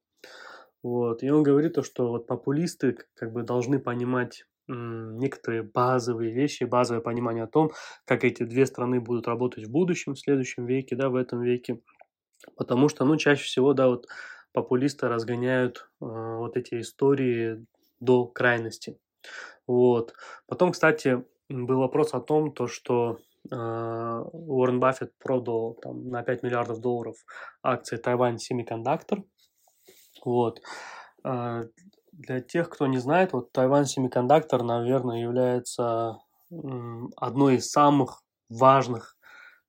[0.87, 1.25] Вот.
[1.25, 7.01] И он говорит то, что вот популисты как бы должны понимать некоторые базовые вещи, базовое
[7.01, 7.73] понимание о том,
[8.05, 11.81] как эти две страны будут работать в будущем, в следующем веке, да, в этом веке.
[12.57, 14.07] Потому что, ну, чаще всего, да, вот
[14.53, 17.67] популисты разгоняют э, вот эти истории
[17.99, 18.97] до крайности.
[19.67, 20.15] Вот.
[20.47, 23.19] Потом, кстати, был вопрос о том, то, что
[23.51, 27.17] э, Уоррен Баффет продал там, на 5 миллиардов долларов
[27.63, 29.25] акции Тайвань Semiconductor.
[30.27, 30.61] Вот.
[31.23, 31.63] А,
[32.13, 36.19] для тех, кто не знает, вот Тайвань Семикондуктор, наверное, является
[37.17, 39.17] одной из самых важных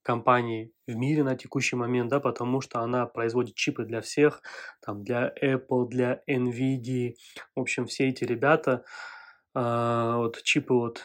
[0.01, 4.41] компаний в мире на текущий момент, да, потому что она производит чипы для всех,
[4.83, 7.13] там, для Apple, для Nvidia,
[7.55, 8.83] в общем, все эти ребята,
[9.55, 11.03] э, вот чипы вот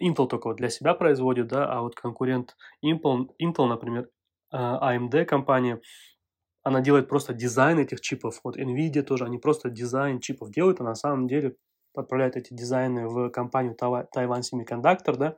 [0.00, 4.08] Intel только вот для себя производит, да, а вот конкурент Intel, Intel например,
[4.52, 5.80] э, AMD компания,
[6.64, 8.40] она делает просто дизайн этих чипов.
[8.42, 11.56] Вот NVIDIA тоже, они просто дизайн чипов делают, а на самом деле
[11.94, 15.36] отправляют эти дизайны в компанию Taiwan Semiconductor, да,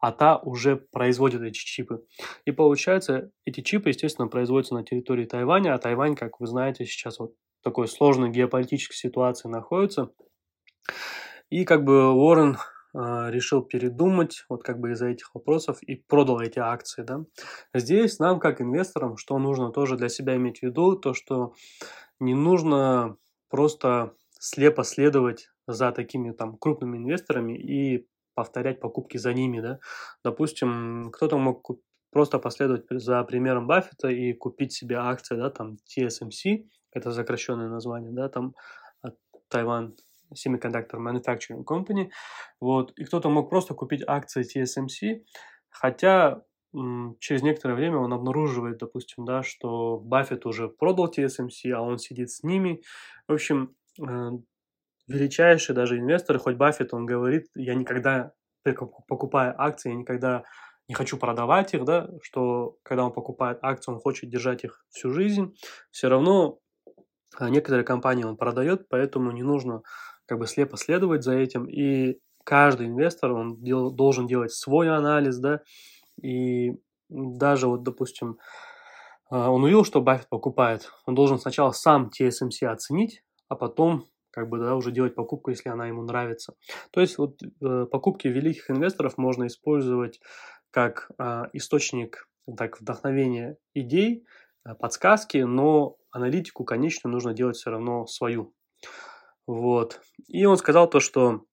[0.00, 2.04] а та уже производит эти чипы.
[2.44, 7.20] И получается, эти чипы, естественно, производятся на территории Тайваня, а Тайвань, как вы знаете, сейчас
[7.20, 10.10] вот в такой сложной геополитической ситуации находится.
[11.50, 12.56] И как бы Уоррен
[12.94, 17.24] решил передумать вот как бы из-за этих вопросов и продал эти акции, да.
[17.74, 21.54] Здесь нам, как инвесторам, что нужно тоже для себя иметь в виду, то, что
[22.20, 23.16] не нужно
[23.50, 29.78] просто слепо следовать за такими там крупными инвесторами и повторять покупки за ними, да.
[30.22, 31.68] Допустим, кто-то мог
[32.10, 38.12] просто последовать за примером Баффета и купить себе акции, да, там TSMC, это сокращенное название,
[38.12, 38.54] да, там
[39.48, 39.96] Тайван
[40.32, 42.10] Semiconductor Manufacturing Company.
[42.60, 45.24] Вот, и кто-то мог просто купить акции TSMC,
[45.70, 46.42] хотя
[47.20, 52.30] через некоторое время он обнаруживает, допустим, да, что Баффет уже продал TSMC, а он сидит
[52.30, 52.82] с ними.
[53.28, 54.30] В общем, э,
[55.06, 58.32] величайший даже инвестор, хоть Баффет, он говорит, я никогда,
[58.64, 60.42] покупая акции, я никогда
[60.88, 65.10] не хочу продавать их, да, что когда он покупает акции, он хочет держать их всю
[65.10, 65.56] жизнь.
[65.90, 66.58] Все равно
[67.38, 69.82] а, некоторые компании он продает, поэтому не нужно
[70.26, 75.38] как бы слепо следовать за этим, и каждый инвестор, он дел, должен делать свой анализ,
[75.38, 75.60] да,
[76.22, 76.72] и
[77.08, 78.38] даже вот, допустим,
[79.30, 84.48] а, он увидел, что Баффет покупает, он должен сначала сам TSMC оценить, а потом как
[84.48, 86.54] бы, да, уже делать покупку, если она ему нравится.
[86.90, 90.20] То есть вот э, покупки великих инвесторов можно использовать
[90.72, 94.24] как э, источник так, вдохновения идей,
[94.66, 98.52] э, подсказки, но аналитику, конечно, нужно делать все равно свою.
[99.46, 100.00] Вот.
[100.26, 101.44] И он сказал то, что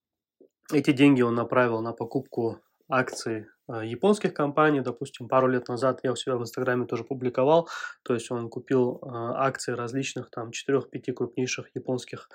[0.72, 4.82] эти деньги он направил на покупку акций э, японских компаний.
[4.82, 7.70] Допустим, пару лет назад я у себя в Инстаграме тоже публиковал.
[8.04, 12.30] То есть он купил э, акции различных там 4-5 крупнейших японских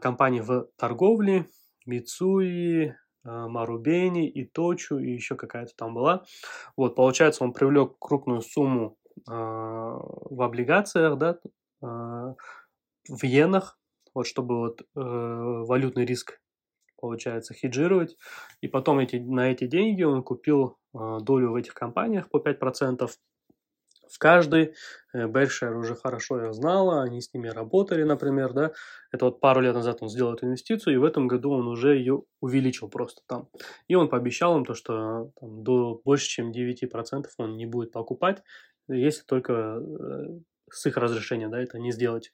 [0.00, 1.46] компаний в торговле,
[1.86, 6.24] Мицуи, Марубени, Иточу и еще какая-то там была.
[6.76, 11.38] Вот, получается, он привлек крупную сумму в облигациях, да,
[11.80, 12.34] в
[13.22, 13.78] иенах,
[14.14, 16.40] вот чтобы вот валютный риск
[17.00, 18.16] получается, хеджировать.
[18.60, 23.08] И потом эти, на эти деньги он купил э, долю в этих компаниях по 5%.
[24.10, 24.74] В каждой
[25.14, 28.72] Berkshire уже хорошо их знала, они с ними работали, например, да.
[29.12, 31.96] Это вот пару лет назад он сделал эту инвестицию, и в этом году он уже
[31.96, 33.48] ее увеличил просто там.
[33.86, 38.42] И он пообещал им то, что там, до больше, чем 9% он не будет покупать,
[38.88, 40.40] если только э,
[40.70, 42.32] с их разрешения, да, это не сделать.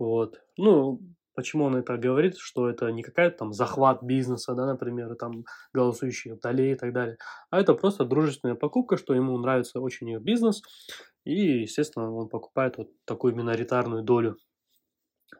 [0.00, 0.40] Вот.
[0.56, 0.98] Ну,
[1.34, 6.34] Почему он это говорит, что это не какая-то там захват бизнеса, да, например, там голосующие
[6.34, 7.16] долей и так далее,
[7.50, 10.60] а это просто дружественная покупка, что ему нравится очень их бизнес,
[11.24, 14.36] и, естественно, он покупает вот такую миноритарную долю.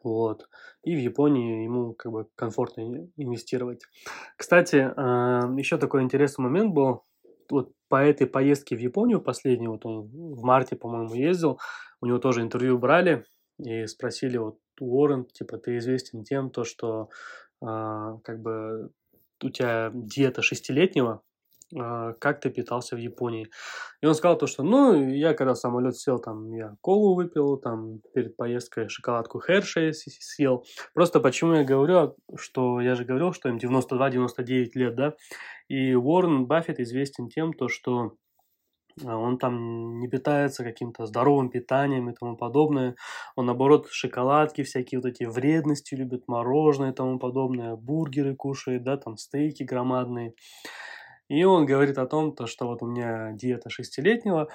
[0.03, 0.49] Вот.
[0.85, 3.83] И в Японии ему как бы комфортно инвестировать.
[4.39, 7.03] Кстати, а, еще такой интересный момент был.
[7.51, 11.59] Вот по этой поездке в Японию, последний, вот он в марте, по-моему, ездил,
[12.01, 13.27] у него тоже интервью брали,
[13.63, 17.11] и спросили вот Уоррен, типа, ты известен тем, то, что
[17.63, 18.91] а, как бы
[19.43, 21.23] у тебя диета шестилетнего,
[21.77, 23.49] а, как ты питался в Японии.
[24.03, 28.01] И он сказал то, что, ну, я когда самолет сел, там, я колу выпил, там,
[28.15, 30.65] перед поездкой шоколадку Хершей съел.
[30.95, 35.15] Просто почему я говорю, что я же говорил, что им 92-99 лет, да,
[35.69, 38.17] и Уоррен Баффет известен тем, то, что
[39.05, 42.97] он там не питается каким-то здоровым питанием и тому подобное.
[43.37, 48.97] Он, наоборот, шоколадки всякие вот эти вредности любит, мороженое и тому подобное, бургеры кушает, да,
[48.97, 50.35] там стейки громадные.
[51.29, 54.49] И он говорит о том, то, что вот у меня диета шестилетнего,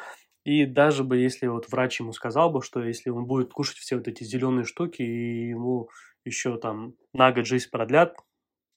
[0.43, 3.97] и даже бы если вот врач ему сказал бы, что если он будет кушать все
[3.97, 5.89] вот эти зеленые штуки, и ему
[6.23, 8.15] еще там на год жизнь продлят,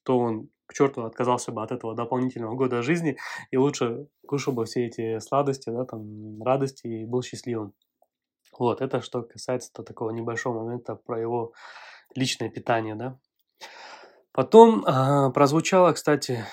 [0.03, 3.17] то он к черту отказался бы от этого дополнительного года жизни
[3.49, 7.73] и лучше кушал бы все эти сладости, да, там, радости и был счастливым.
[8.57, 11.53] Вот, это что касается -то такого небольшого момента про его
[12.15, 13.17] личное питание, да.
[14.31, 16.45] Потом э, прозвучало, кстати,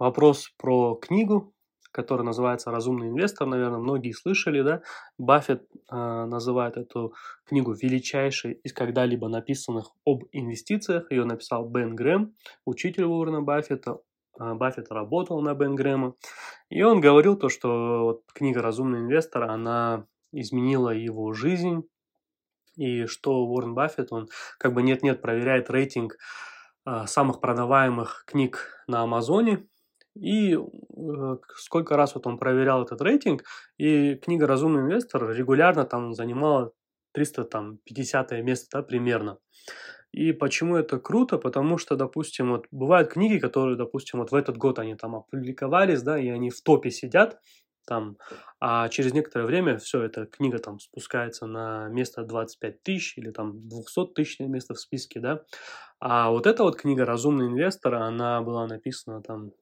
[0.00, 1.54] вопрос про книгу,
[1.92, 4.82] который называется «Разумный инвестор», наверное, многие слышали, да?
[5.18, 7.14] Баффет э, называет эту
[7.46, 11.10] книгу величайшей из когда-либо написанных об инвестициях.
[11.10, 13.98] Ее написал Бен Грэм, учитель Уоррена Баффета.
[14.40, 16.14] Э, Баффет работал на Бен Грэма.
[16.68, 21.82] И он говорил то, что вот книга «Разумный инвестор», она изменила его жизнь,
[22.76, 26.16] и что Уоррен Баффет, он как бы нет-нет проверяет рейтинг
[26.86, 29.66] э, самых продаваемых книг на Амазоне,
[30.14, 33.44] и э, сколько раз вот он проверял этот рейтинг,
[33.78, 36.72] и книга «Разумный инвестор» регулярно там занимала
[37.12, 39.38] 350 место да, примерно.
[40.12, 41.38] И почему это круто?
[41.38, 46.02] Потому что, допустим, вот бывают книги, которые, допустим, вот в этот год они там опубликовались,
[46.02, 47.40] да, и они в топе сидят,
[47.86, 48.16] там,
[48.60, 53.60] а через некоторое время все, эта книга там спускается на место 25 тысяч или там
[53.68, 55.42] 200 тысяч место в списке, да.
[56.00, 59.52] А вот эта вот книга «Разумный инвестор», она была написана там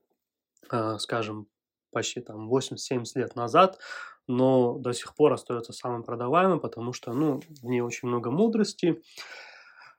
[0.98, 1.46] скажем,
[1.92, 3.78] почти там 80-70 лет назад,
[4.26, 9.02] но до сих пор остается самым продаваемым, потому что, ну, в ней очень много мудрости.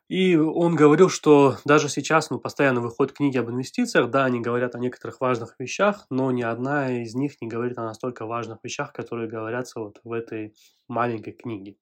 [0.07, 4.73] И он говорил, что даже сейчас, ну, постоянно выходят книги об инвестициях, да, они говорят
[4.73, 8.91] о некоторых важных вещах, но ни одна из них не говорит о настолько важных вещах,
[8.91, 10.55] которые говорятся вот в этой
[10.87, 11.75] маленькой книге.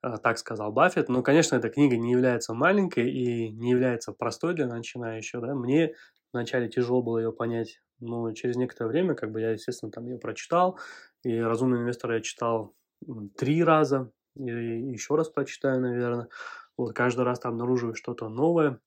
[0.00, 1.08] А, так сказал Баффет.
[1.08, 5.44] Но, конечно, эта книга не является маленькой и не является простой для начинающего.
[5.44, 5.54] Да?
[5.54, 5.94] Мне
[6.32, 10.18] вначале тяжело было ее понять но через некоторое время, как бы я, естественно, там ее
[10.18, 10.78] прочитал,
[11.24, 12.74] и «Разумный инвестор» я читал
[13.36, 16.28] три раза, и еще раз прочитаю, наверное.
[16.76, 18.80] Вот каждый раз там обнаруживаю что-то новое.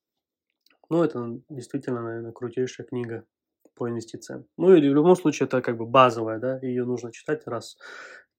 [0.89, 3.26] Ну, это действительно, наверное, крутейшая книга
[3.76, 4.45] по инвестициям.
[4.58, 7.78] Ну, или в любом случае это как бы базовая, да, ее нужно читать раз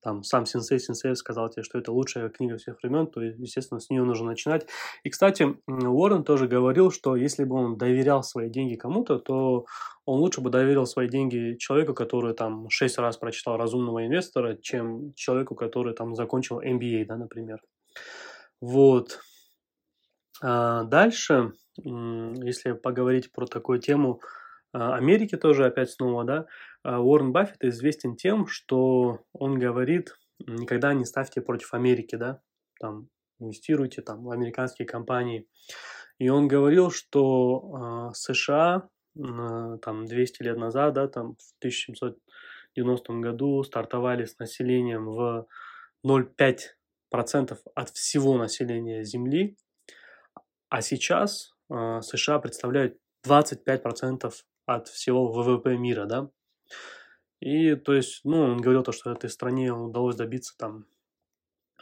[0.02, 3.88] там сам Сенсей Сенсей сказал тебе, что это лучшая книга всех времен, то, естественно, с
[3.88, 4.66] нее нужно начинать.
[5.04, 9.66] И, кстати, Уоррен тоже говорил, что если бы он доверял свои деньги кому-то, то
[10.04, 15.14] он лучше бы доверил свои деньги человеку, который там шесть раз прочитал «Разумного инвестора», чем
[15.14, 17.60] человеку, который там закончил MBA, да, например.
[18.60, 19.20] Вот.
[20.42, 24.41] А дальше, если поговорить про такую тему, а,
[24.72, 26.46] Америки тоже опять снова, да,
[26.82, 30.16] а, Уоррен Баффет известен тем, что он говорит,
[30.46, 32.40] никогда не ставьте против Америки, да,
[32.80, 33.08] там,
[33.38, 35.46] инвестируйте там в американские компании.
[36.18, 43.12] И он говорил, что э, США э, там 200 лет назад, да, там в 1790
[43.14, 45.46] году стартовали с населением в
[46.06, 49.56] 0,5% от всего населения Земли,
[50.68, 54.32] а сейчас э, США представляют 25%
[54.66, 56.30] от всего ВВП мира, да.
[57.40, 60.86] И, то есть, ну, он говорил то, что этой стране удалось добиться там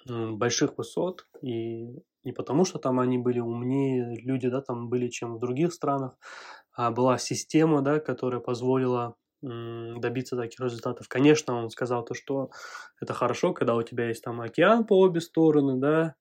[0.06, 5.36] больших высот, и не потому, что там они были умнее, люди, да, там были, чем
[5.36, 6.16] в других странах,
[6.72, 11.08] а была система, да, которая позволила добиться таких результатов.
[11.08, 12.50] Конечно, он сказал то, что
[13.00, 16.14] это хорошо, когда у тебя есть там океан по обе стороны, да,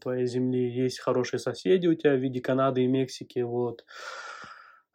[0.00, 3.84] твоей земли, есть хорошие соседи у тебя в виде Канады и Мексики, вот.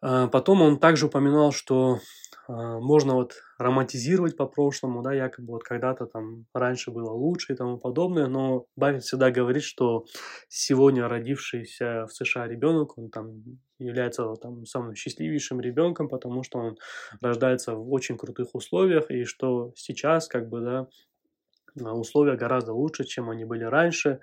[0.07, 1.99] А потом он также упоминал, что
[2.47, 7.55] а, можно вот романтизировать по прошлому, да, якобы вот когда-то там раньше было лучше и
[7.55, 10.05] тому подобное, но Баффет всегда говорит, что
[10.47, 13.41] сегодня родившийся в США ребенок, он там
[13.79, 16.77] является там самым счастливейшим ребенком, потому что он
[17.19, 23.31] рождается в очень крутых условиях, и что сейчас как бы, да, условия гораздо лучше, чем
[23.31, 24.19] они были раньше.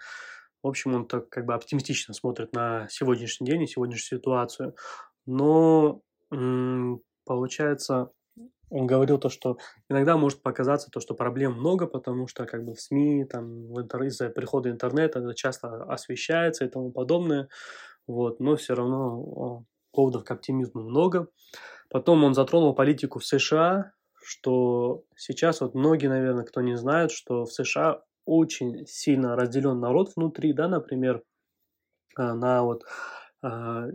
[0.62, 4.76] В общем, он так как бы оптимистично смотрит на сегодняшний день и сегодняшнюю ситуацию.
[5.26, 6.00] Но
[7.24, 8.10] получается,
[8.70, 9.58] он говорил то, что
[9.88, 13.80] иногда может показаться то, что проблем много, потому что как бы в СМИ, там, в
[13.80, 14.02] интер...
[14.04, 17.48] из-за прихода интернета это часто освещается и тому подобное,
[18.06, 21.28] вот, но все равно поводов к оптимизму много.
[21.90, 23.92] Потом он затронул политику в США,
[24.24, 30.12] что сейчас вот многие, наверное, кто не знает, что в США очень сильно разделен народ
[30.16, 31.22] внутри, да, например,
[32.16, 32.84] а, на вот
[33.42, 33.88] а,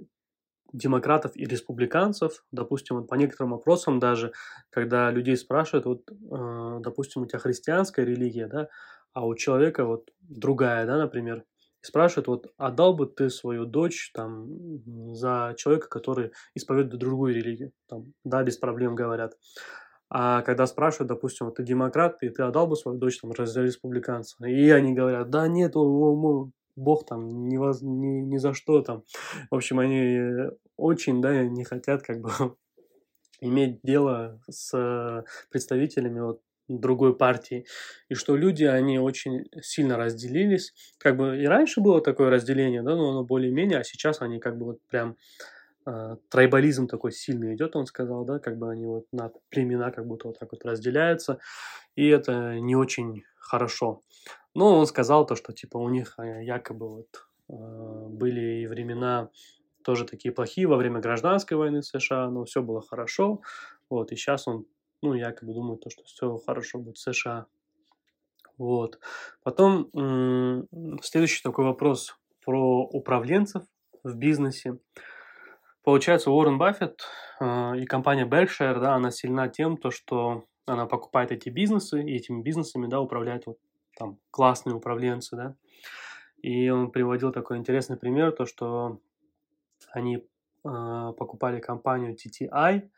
[0.73, 4.31] демократов и республиканцев, допустим, вот по некоторым вопросам даже,
[4.69, 8.69] когда людей спрашивают, вот, э, допустим, у тебя христианская религия, да,
[9.13, 11.43] а у человека вот другая, да, например,
[11.81, 14.47] спрашивают, вот, отдал бы ты свою дочь там
[15.13, 17.71] за человека, который исповедует другую религию?
[17.87, 19.33] Там, да, без проблем говорят.
[20.09, 23.63] А когда спрашивают, допустим, вот ты демократ, и ты отдал бы свою дочь там за
[23.63, 24.37] республиканца?
[24.45, 25.75] И они говорят, да нет,
[26.77, 29.03] Бог там ни, воз, ни, ни за что там.
[29.51, 32.31] В общем, они очень, да, не хотят как бы
[33.41, 37.65] иметь дело с представителями вот другой партии.
[38.09, 40.73] И что люди, они очень сильно разделились.
[40.97, 44.57] Как бы и раньше было такое разделение, да, но оно более-менее, а сейчас они как
[44.57, 45.17] бы вот прям
[45.85, 50.27] э, такой сильный идет, он сказал, да, как бы они вот на племена как будто
[50.27, 51.39] вот так вот разделяются.
[51.95, 54.03] И это не очень хорошо.
[54.57, 59.29] Но он сказал то, что типа у них э, якобы вот э, были и времена
[59.83, 63.41] тоже такие плохие во время гражданской войны в США, но все было хорошо.
[63.87, 64.65] Вот, и сейчас он,
[65.03, 67.45] ну, якобы думает то, что все хорошо будет в США.
[68.57, 68.97] Вот.
[69.43, 69.91] Потом
[71.03, 73.61] следующий такой вопрос про управленцев
[74.03, 74.79] в бизнесе.
[75.83, 77.03] Получается, Уоррен Баффет
[77.39, 82.15] э, и компания Berkshire, да, она сильна тем, то, что она покупает эти бизнесы, и
[82.15, 83.59] этими бизнесами, да, управляет вот
[83.97, 85.55] там классные управленцы, да.
[86.41, 88.99] И он приводил такой интересный пример, то, что
[89.91, 90.21] они э,
[90.63, 92.89] покупали компанию TTI,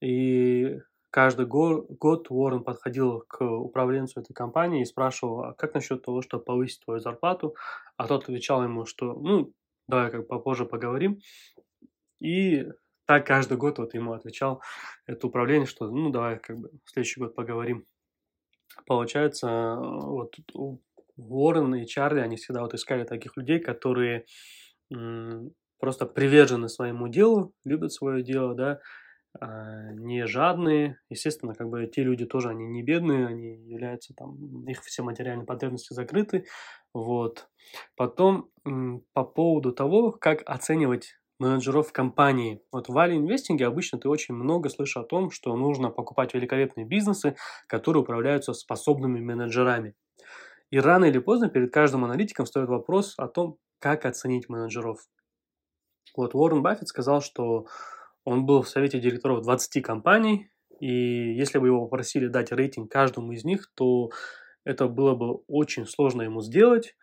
[0.00, 0.78] и
[1.10, 6.22] каждый год, год Уоррен подходил к управленцу этой компании и спрашивал, а как насчет того,
[6.22, 7.54] чтобы повысить твою зарплату?
[7.96, 9.52] А тот отвечал ему, что, ну,
[9.88, 11.20] давай как попозже поговорим.
[12.20, 12.66] И
[13.06, 14.62] так каждый год вот ему отвечал
[15.06, 17.86] это управление, что, ну, давай как бы в следующий год поговорим.
[18.84, 20.34] Получается, вот
[21.16, 24.26] Уоррен и Чарли, они всегда вот искали таких людей, которые
[25.78, 28.80] просто привержены своему делу, любят свое дело, да,
[29.38, 30.98] а, не жадные.
[31.10, 35.46] Естественно, как бы те люди тоже, они не бедные, они являются там, их все материальные
[35.46, 36.46] потребности закрыты.
[36.94, 37.48] Вот.
[37.96, 38.50] Потом
[39.12, 42.62] по поводу того, как оценивать менеджеров компании.
[42.72, 46.86] Вот в Value Investing обычно ты очень много слышишь о том, что нужно покупать великолепные
[46.86, 49.94] бизнесы, которые управляются способными менеджерами.
[50.70, 55.00] И рано или поздно перед каждым аналитиком стоит вопрос о том, как оценить менеджеров.
[56.16, 57.66] Вот Уоррен Баффет сказал, что
[58.24, 63.32] он был в совете директоров 20 компаний, и если бы его попросили дать рейтинг каждому
[63.32, 64.10] из них, то
[64.64, 66.96] это было бы очень сложно ему сделать,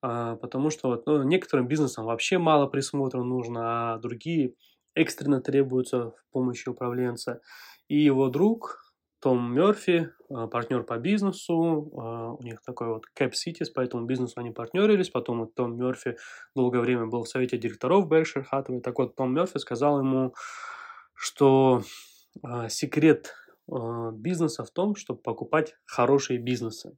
[0.00, 4.54] потому что вот, ну, некоторым бизнесам вообще мало присмотра нужно, а другие
[4.94, 7.40] экстренно требуются в помощи управленца.
[7.88, 8.90] И его друг
[9.20, 14.34] Том Мерфи, а, партнер по бизнесу, а, у них такой вот Cap Cities, по бизнесу
[14.36, 16.16] они партнерились, потом вот Том Мерфи
[16.54, 20.34] долгое время был в совете директоров Berkshire Hathaway, так вот Том Мерфи сказал ему,
[21.14, 21.82] что
[22.68, 23.34] секрет
[23.66, 26.96] бизнеса в том, чтобы покупать хорошие бизнесы.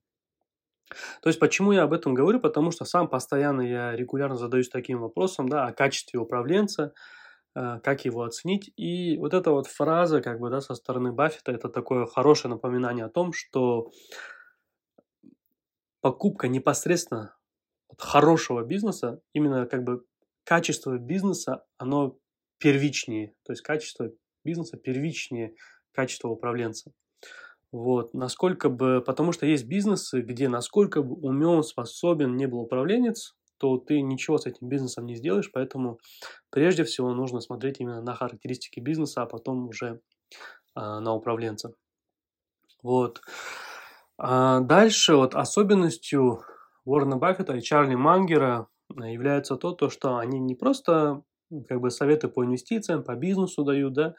[1.23, 2.41] То есть почему я об этом говорю?
[2.41, 6.93] Потому что сам постоянно я регулярно задаюсь таким вопросом, да, о качестве управленца,
[7.55, 8.71] э, как его оценить.
[8.77, 13.07] И вот эта вот фраза, как бы, да, со стороны Баффета, это такое хорошее напоминание
[13.07, 13.91] о том, что
[16.01, 17.35] покупка непосредственно
[17.99, 20.05] хорошего бизнеса, именно как бы
[20.45, 22.19] качество бизнеса, оно
[22.59, 24.11] первичнее, то есть качество
[24.45, 25.55] бизнеса первичнее
[25.93, 26.93] качества управленца.
[27.73, 33.35] Вот, насколько бы, потому что есть бизнесы, где насколько бы умен, способен не был управленец,
[33.57, 35.99] то ты ничего с этим бизнесом не сделаешь, поэтому
[36.51, 40.01] прежде всего нужно смотреть именно на характеристики бизнеса, а потом уже
[40.75, 41.73] а, на управленца.
[42.83, 43.23] Вот.
[44.19, 46.43] А дальше вот особенностью
[46.85, 51.23] Уоррена Баффета и Чарли Мангера является то, то, что они не просто
[51.69, 54.15] как бы советы по инвестициям, по бизнесу дают, да,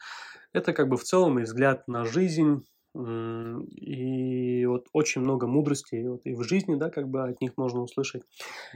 [0.52, 2.64] это как бы в целом и взгляд на жизнь,
[2.96, 7.56] и вот очень много мудрости и, вот, и в жизни, да, как бы от них
[7.56, 8.22] можно услышать.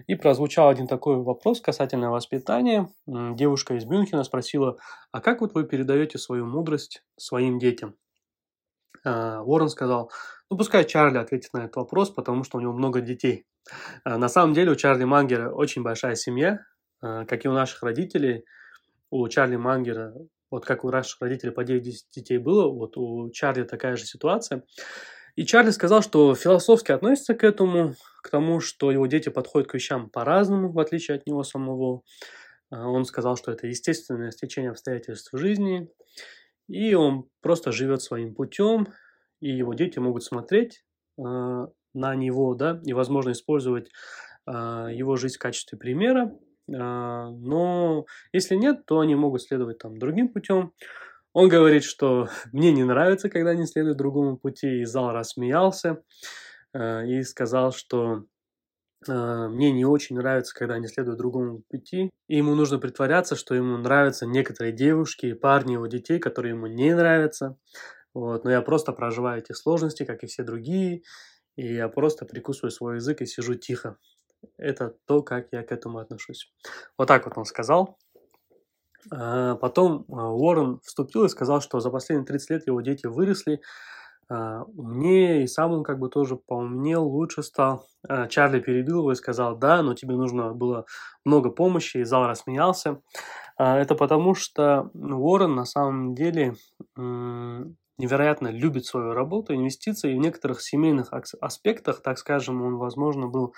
[0.06, 2.90] И прозвучал один такой вопрос касательно воспитания.
[3.06, 4.76] Девушка из Мюнхена спросила,
[5.12, 7.94] а как вот вы передаете свою мудрость своим детям?
[9.04, 10.10] А, Уоррен сказал,
[10.50, 13.46] ну пускай Чарли ответит на этот вопрос, потому что у него много детей.
[14.04, 16.60] А, на самом деле у Чарли Мангера очень большая семья,
[17.00, 18.44] а, как и у наших родителей.
[19.10, 20.12] У Чарли Мангера
[20.50, 24.64] вот как у наших родителей по 9 детей было, вот у Чарли такая же ситуация.
[25.36, 29.74] И Чарли сказал, что философски относится к этому, к тому, что его дети подходят к
[29.74, 32.02] вещам по-разному, в отличие от него самого.
[32.70, 35.88] А, он сказал, что это естественное стечение обстоятельств в жизни,
[36.68, 38.88] и он просто живет своим путем,
[39.40, 40.84] и его дети могут смотреть
[41.18, 43.90] э, на него, да, и, возможно, использовать
[44.46, 46.36] э, его жизнь в качестве примера,
[46.68, 50.72] но если нет, то они могут следовать там другим путем.
[51.32, 56.02] Он говорит, что мне не нравится, когда они следуют другому пути, и зал рассмеялся
[56.72, 58.24] а, и сказал, что
[59.06, 63.54] а, мне не очень нравится, когда они следуют другому пути, и ему нужно притворяться, что
[63.54, 67.56] ему нравятся некоторые девушки и парни его детей, которые ему не нравятся.
[68.14, 71.02] Вот, но я просто проживаю эти сложности, как и все другие,
[71.56, 73.96] и я просто прикусываю свой язык и сижу тихо
[74.56, 76.52] это то, как я к этому отношусь.
[76.96, 77.98] Вот так вот он сказал.
[79.10, 83.60] А, потом а, Уоррен вступил и сказал, что за последние 30 лет его дети выросли,
[84.28, 87.86] а, умнее, и сам он как бы тоже поумнел, лучше стал.
[88.28, 90.84] Чарли перебил его и сказал, да, но тебе нужно было
[91.24, 93.00] много помощи, и зал рассмеялся.
[93.56, 96.54] Это потому, что Уоррен на самом деле
[96.96, 103.54] невероятно любит свою работу, инвестиции, и в некоторых семейных аспектах, так скажем, он, возможно, был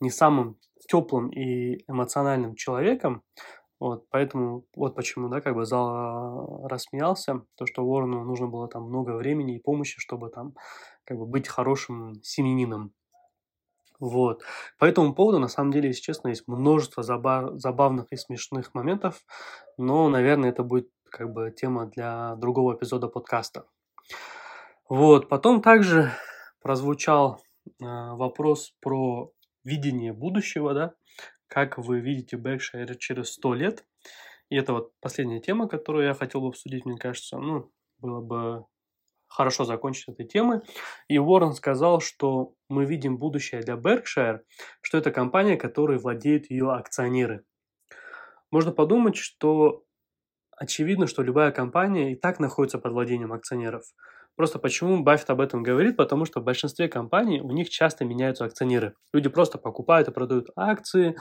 [0.00, 3.22] не самым теплым и эмоциональным человеком,
[3.80, 8.84] вот, поэтому вот почему, да, как бы зал рассмеялся, то, что Уоррену нужно было там
[8.84, 10.54] много времени и помощи, чтобы там
[11.04, 12.92] как бы быть хорошим семенином.
[13.98, 14.42] Вот.
[14.78, 19.24] По этому поводу, на самом деле, если честно, есть множество заба- забавных и смешных моментов,
[19.78, 23.64] но, наверное, это будет как бы тема для другого эпизода подкаста.
[24.88, 25.28] Вот.
[25.28, 26.12] Потом также
[26.62, 29.32] прозвучал э, вопрос про
[29.64, 30.94] видение будущего, да,
[31.48, 33.84] как вы видите Berkshire через 100 лет.
[34.48, 38.64] И это вот последняя тема, которую я хотел бы обсудить, мне кажется, ну, было бы
[39.28, 40.60] хорошо закончить этой темой.
[41.08, 44.40] И Уоррен сказал, что мы видим будущее для Berkshire,
[44.80, 47.44] что это компания, которой владеют ее акционеры.
[48.50, 49.84] Можно подумать, что
[50.56, 53.84] очевидно, что любая компания и так находится под владением акционеров–
[54.40, 55.98] Просто почему Баффет об этом говорит?
[55.98, 58.94] Потому что в большинстве компаний у них часто меняются акционеры.
[59.12, 61.14] Люди просто покупают и продают акции.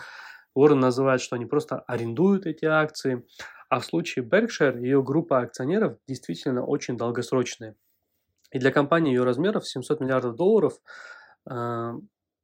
[0.53, 3.25] Уоррен называет, что они просто арендуют эти акции.
[3.67, 7.75] А в случае Berkshire ее группа акционеров действительно очень долгосрочная.
[8.53, 10.79] И для компании ее размеров 700 миллиардов долларов
[11.51, 11.91] э,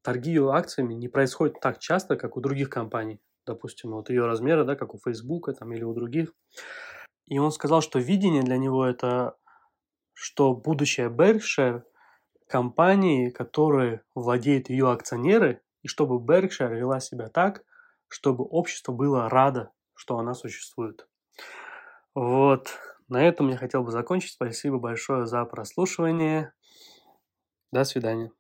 [0.01, 3.21] торги ее акциями не происходят так часто, как у других компаний.
[3.45, 6.33] Допустим, вот ее размера, да, как у Facebook там, или у других.
[7.27, 9.37] И он сказал, что видение для него это
[10.15, 11.83] что будущее Berkshire–
[12.47, 17.63] компании, которые владеют ее акционеры, и чтобы Berkshire вела себя так,
[18.07, 21.07] чтобы общество было радо, что она существует.
[22.13, 22.77] Вот.
[23.07, 24.33] На этом я хотел бы закончить.
[24.33, 26.53] Спасибо большое за прослушивание.
[27.71, 28.31] До свидания.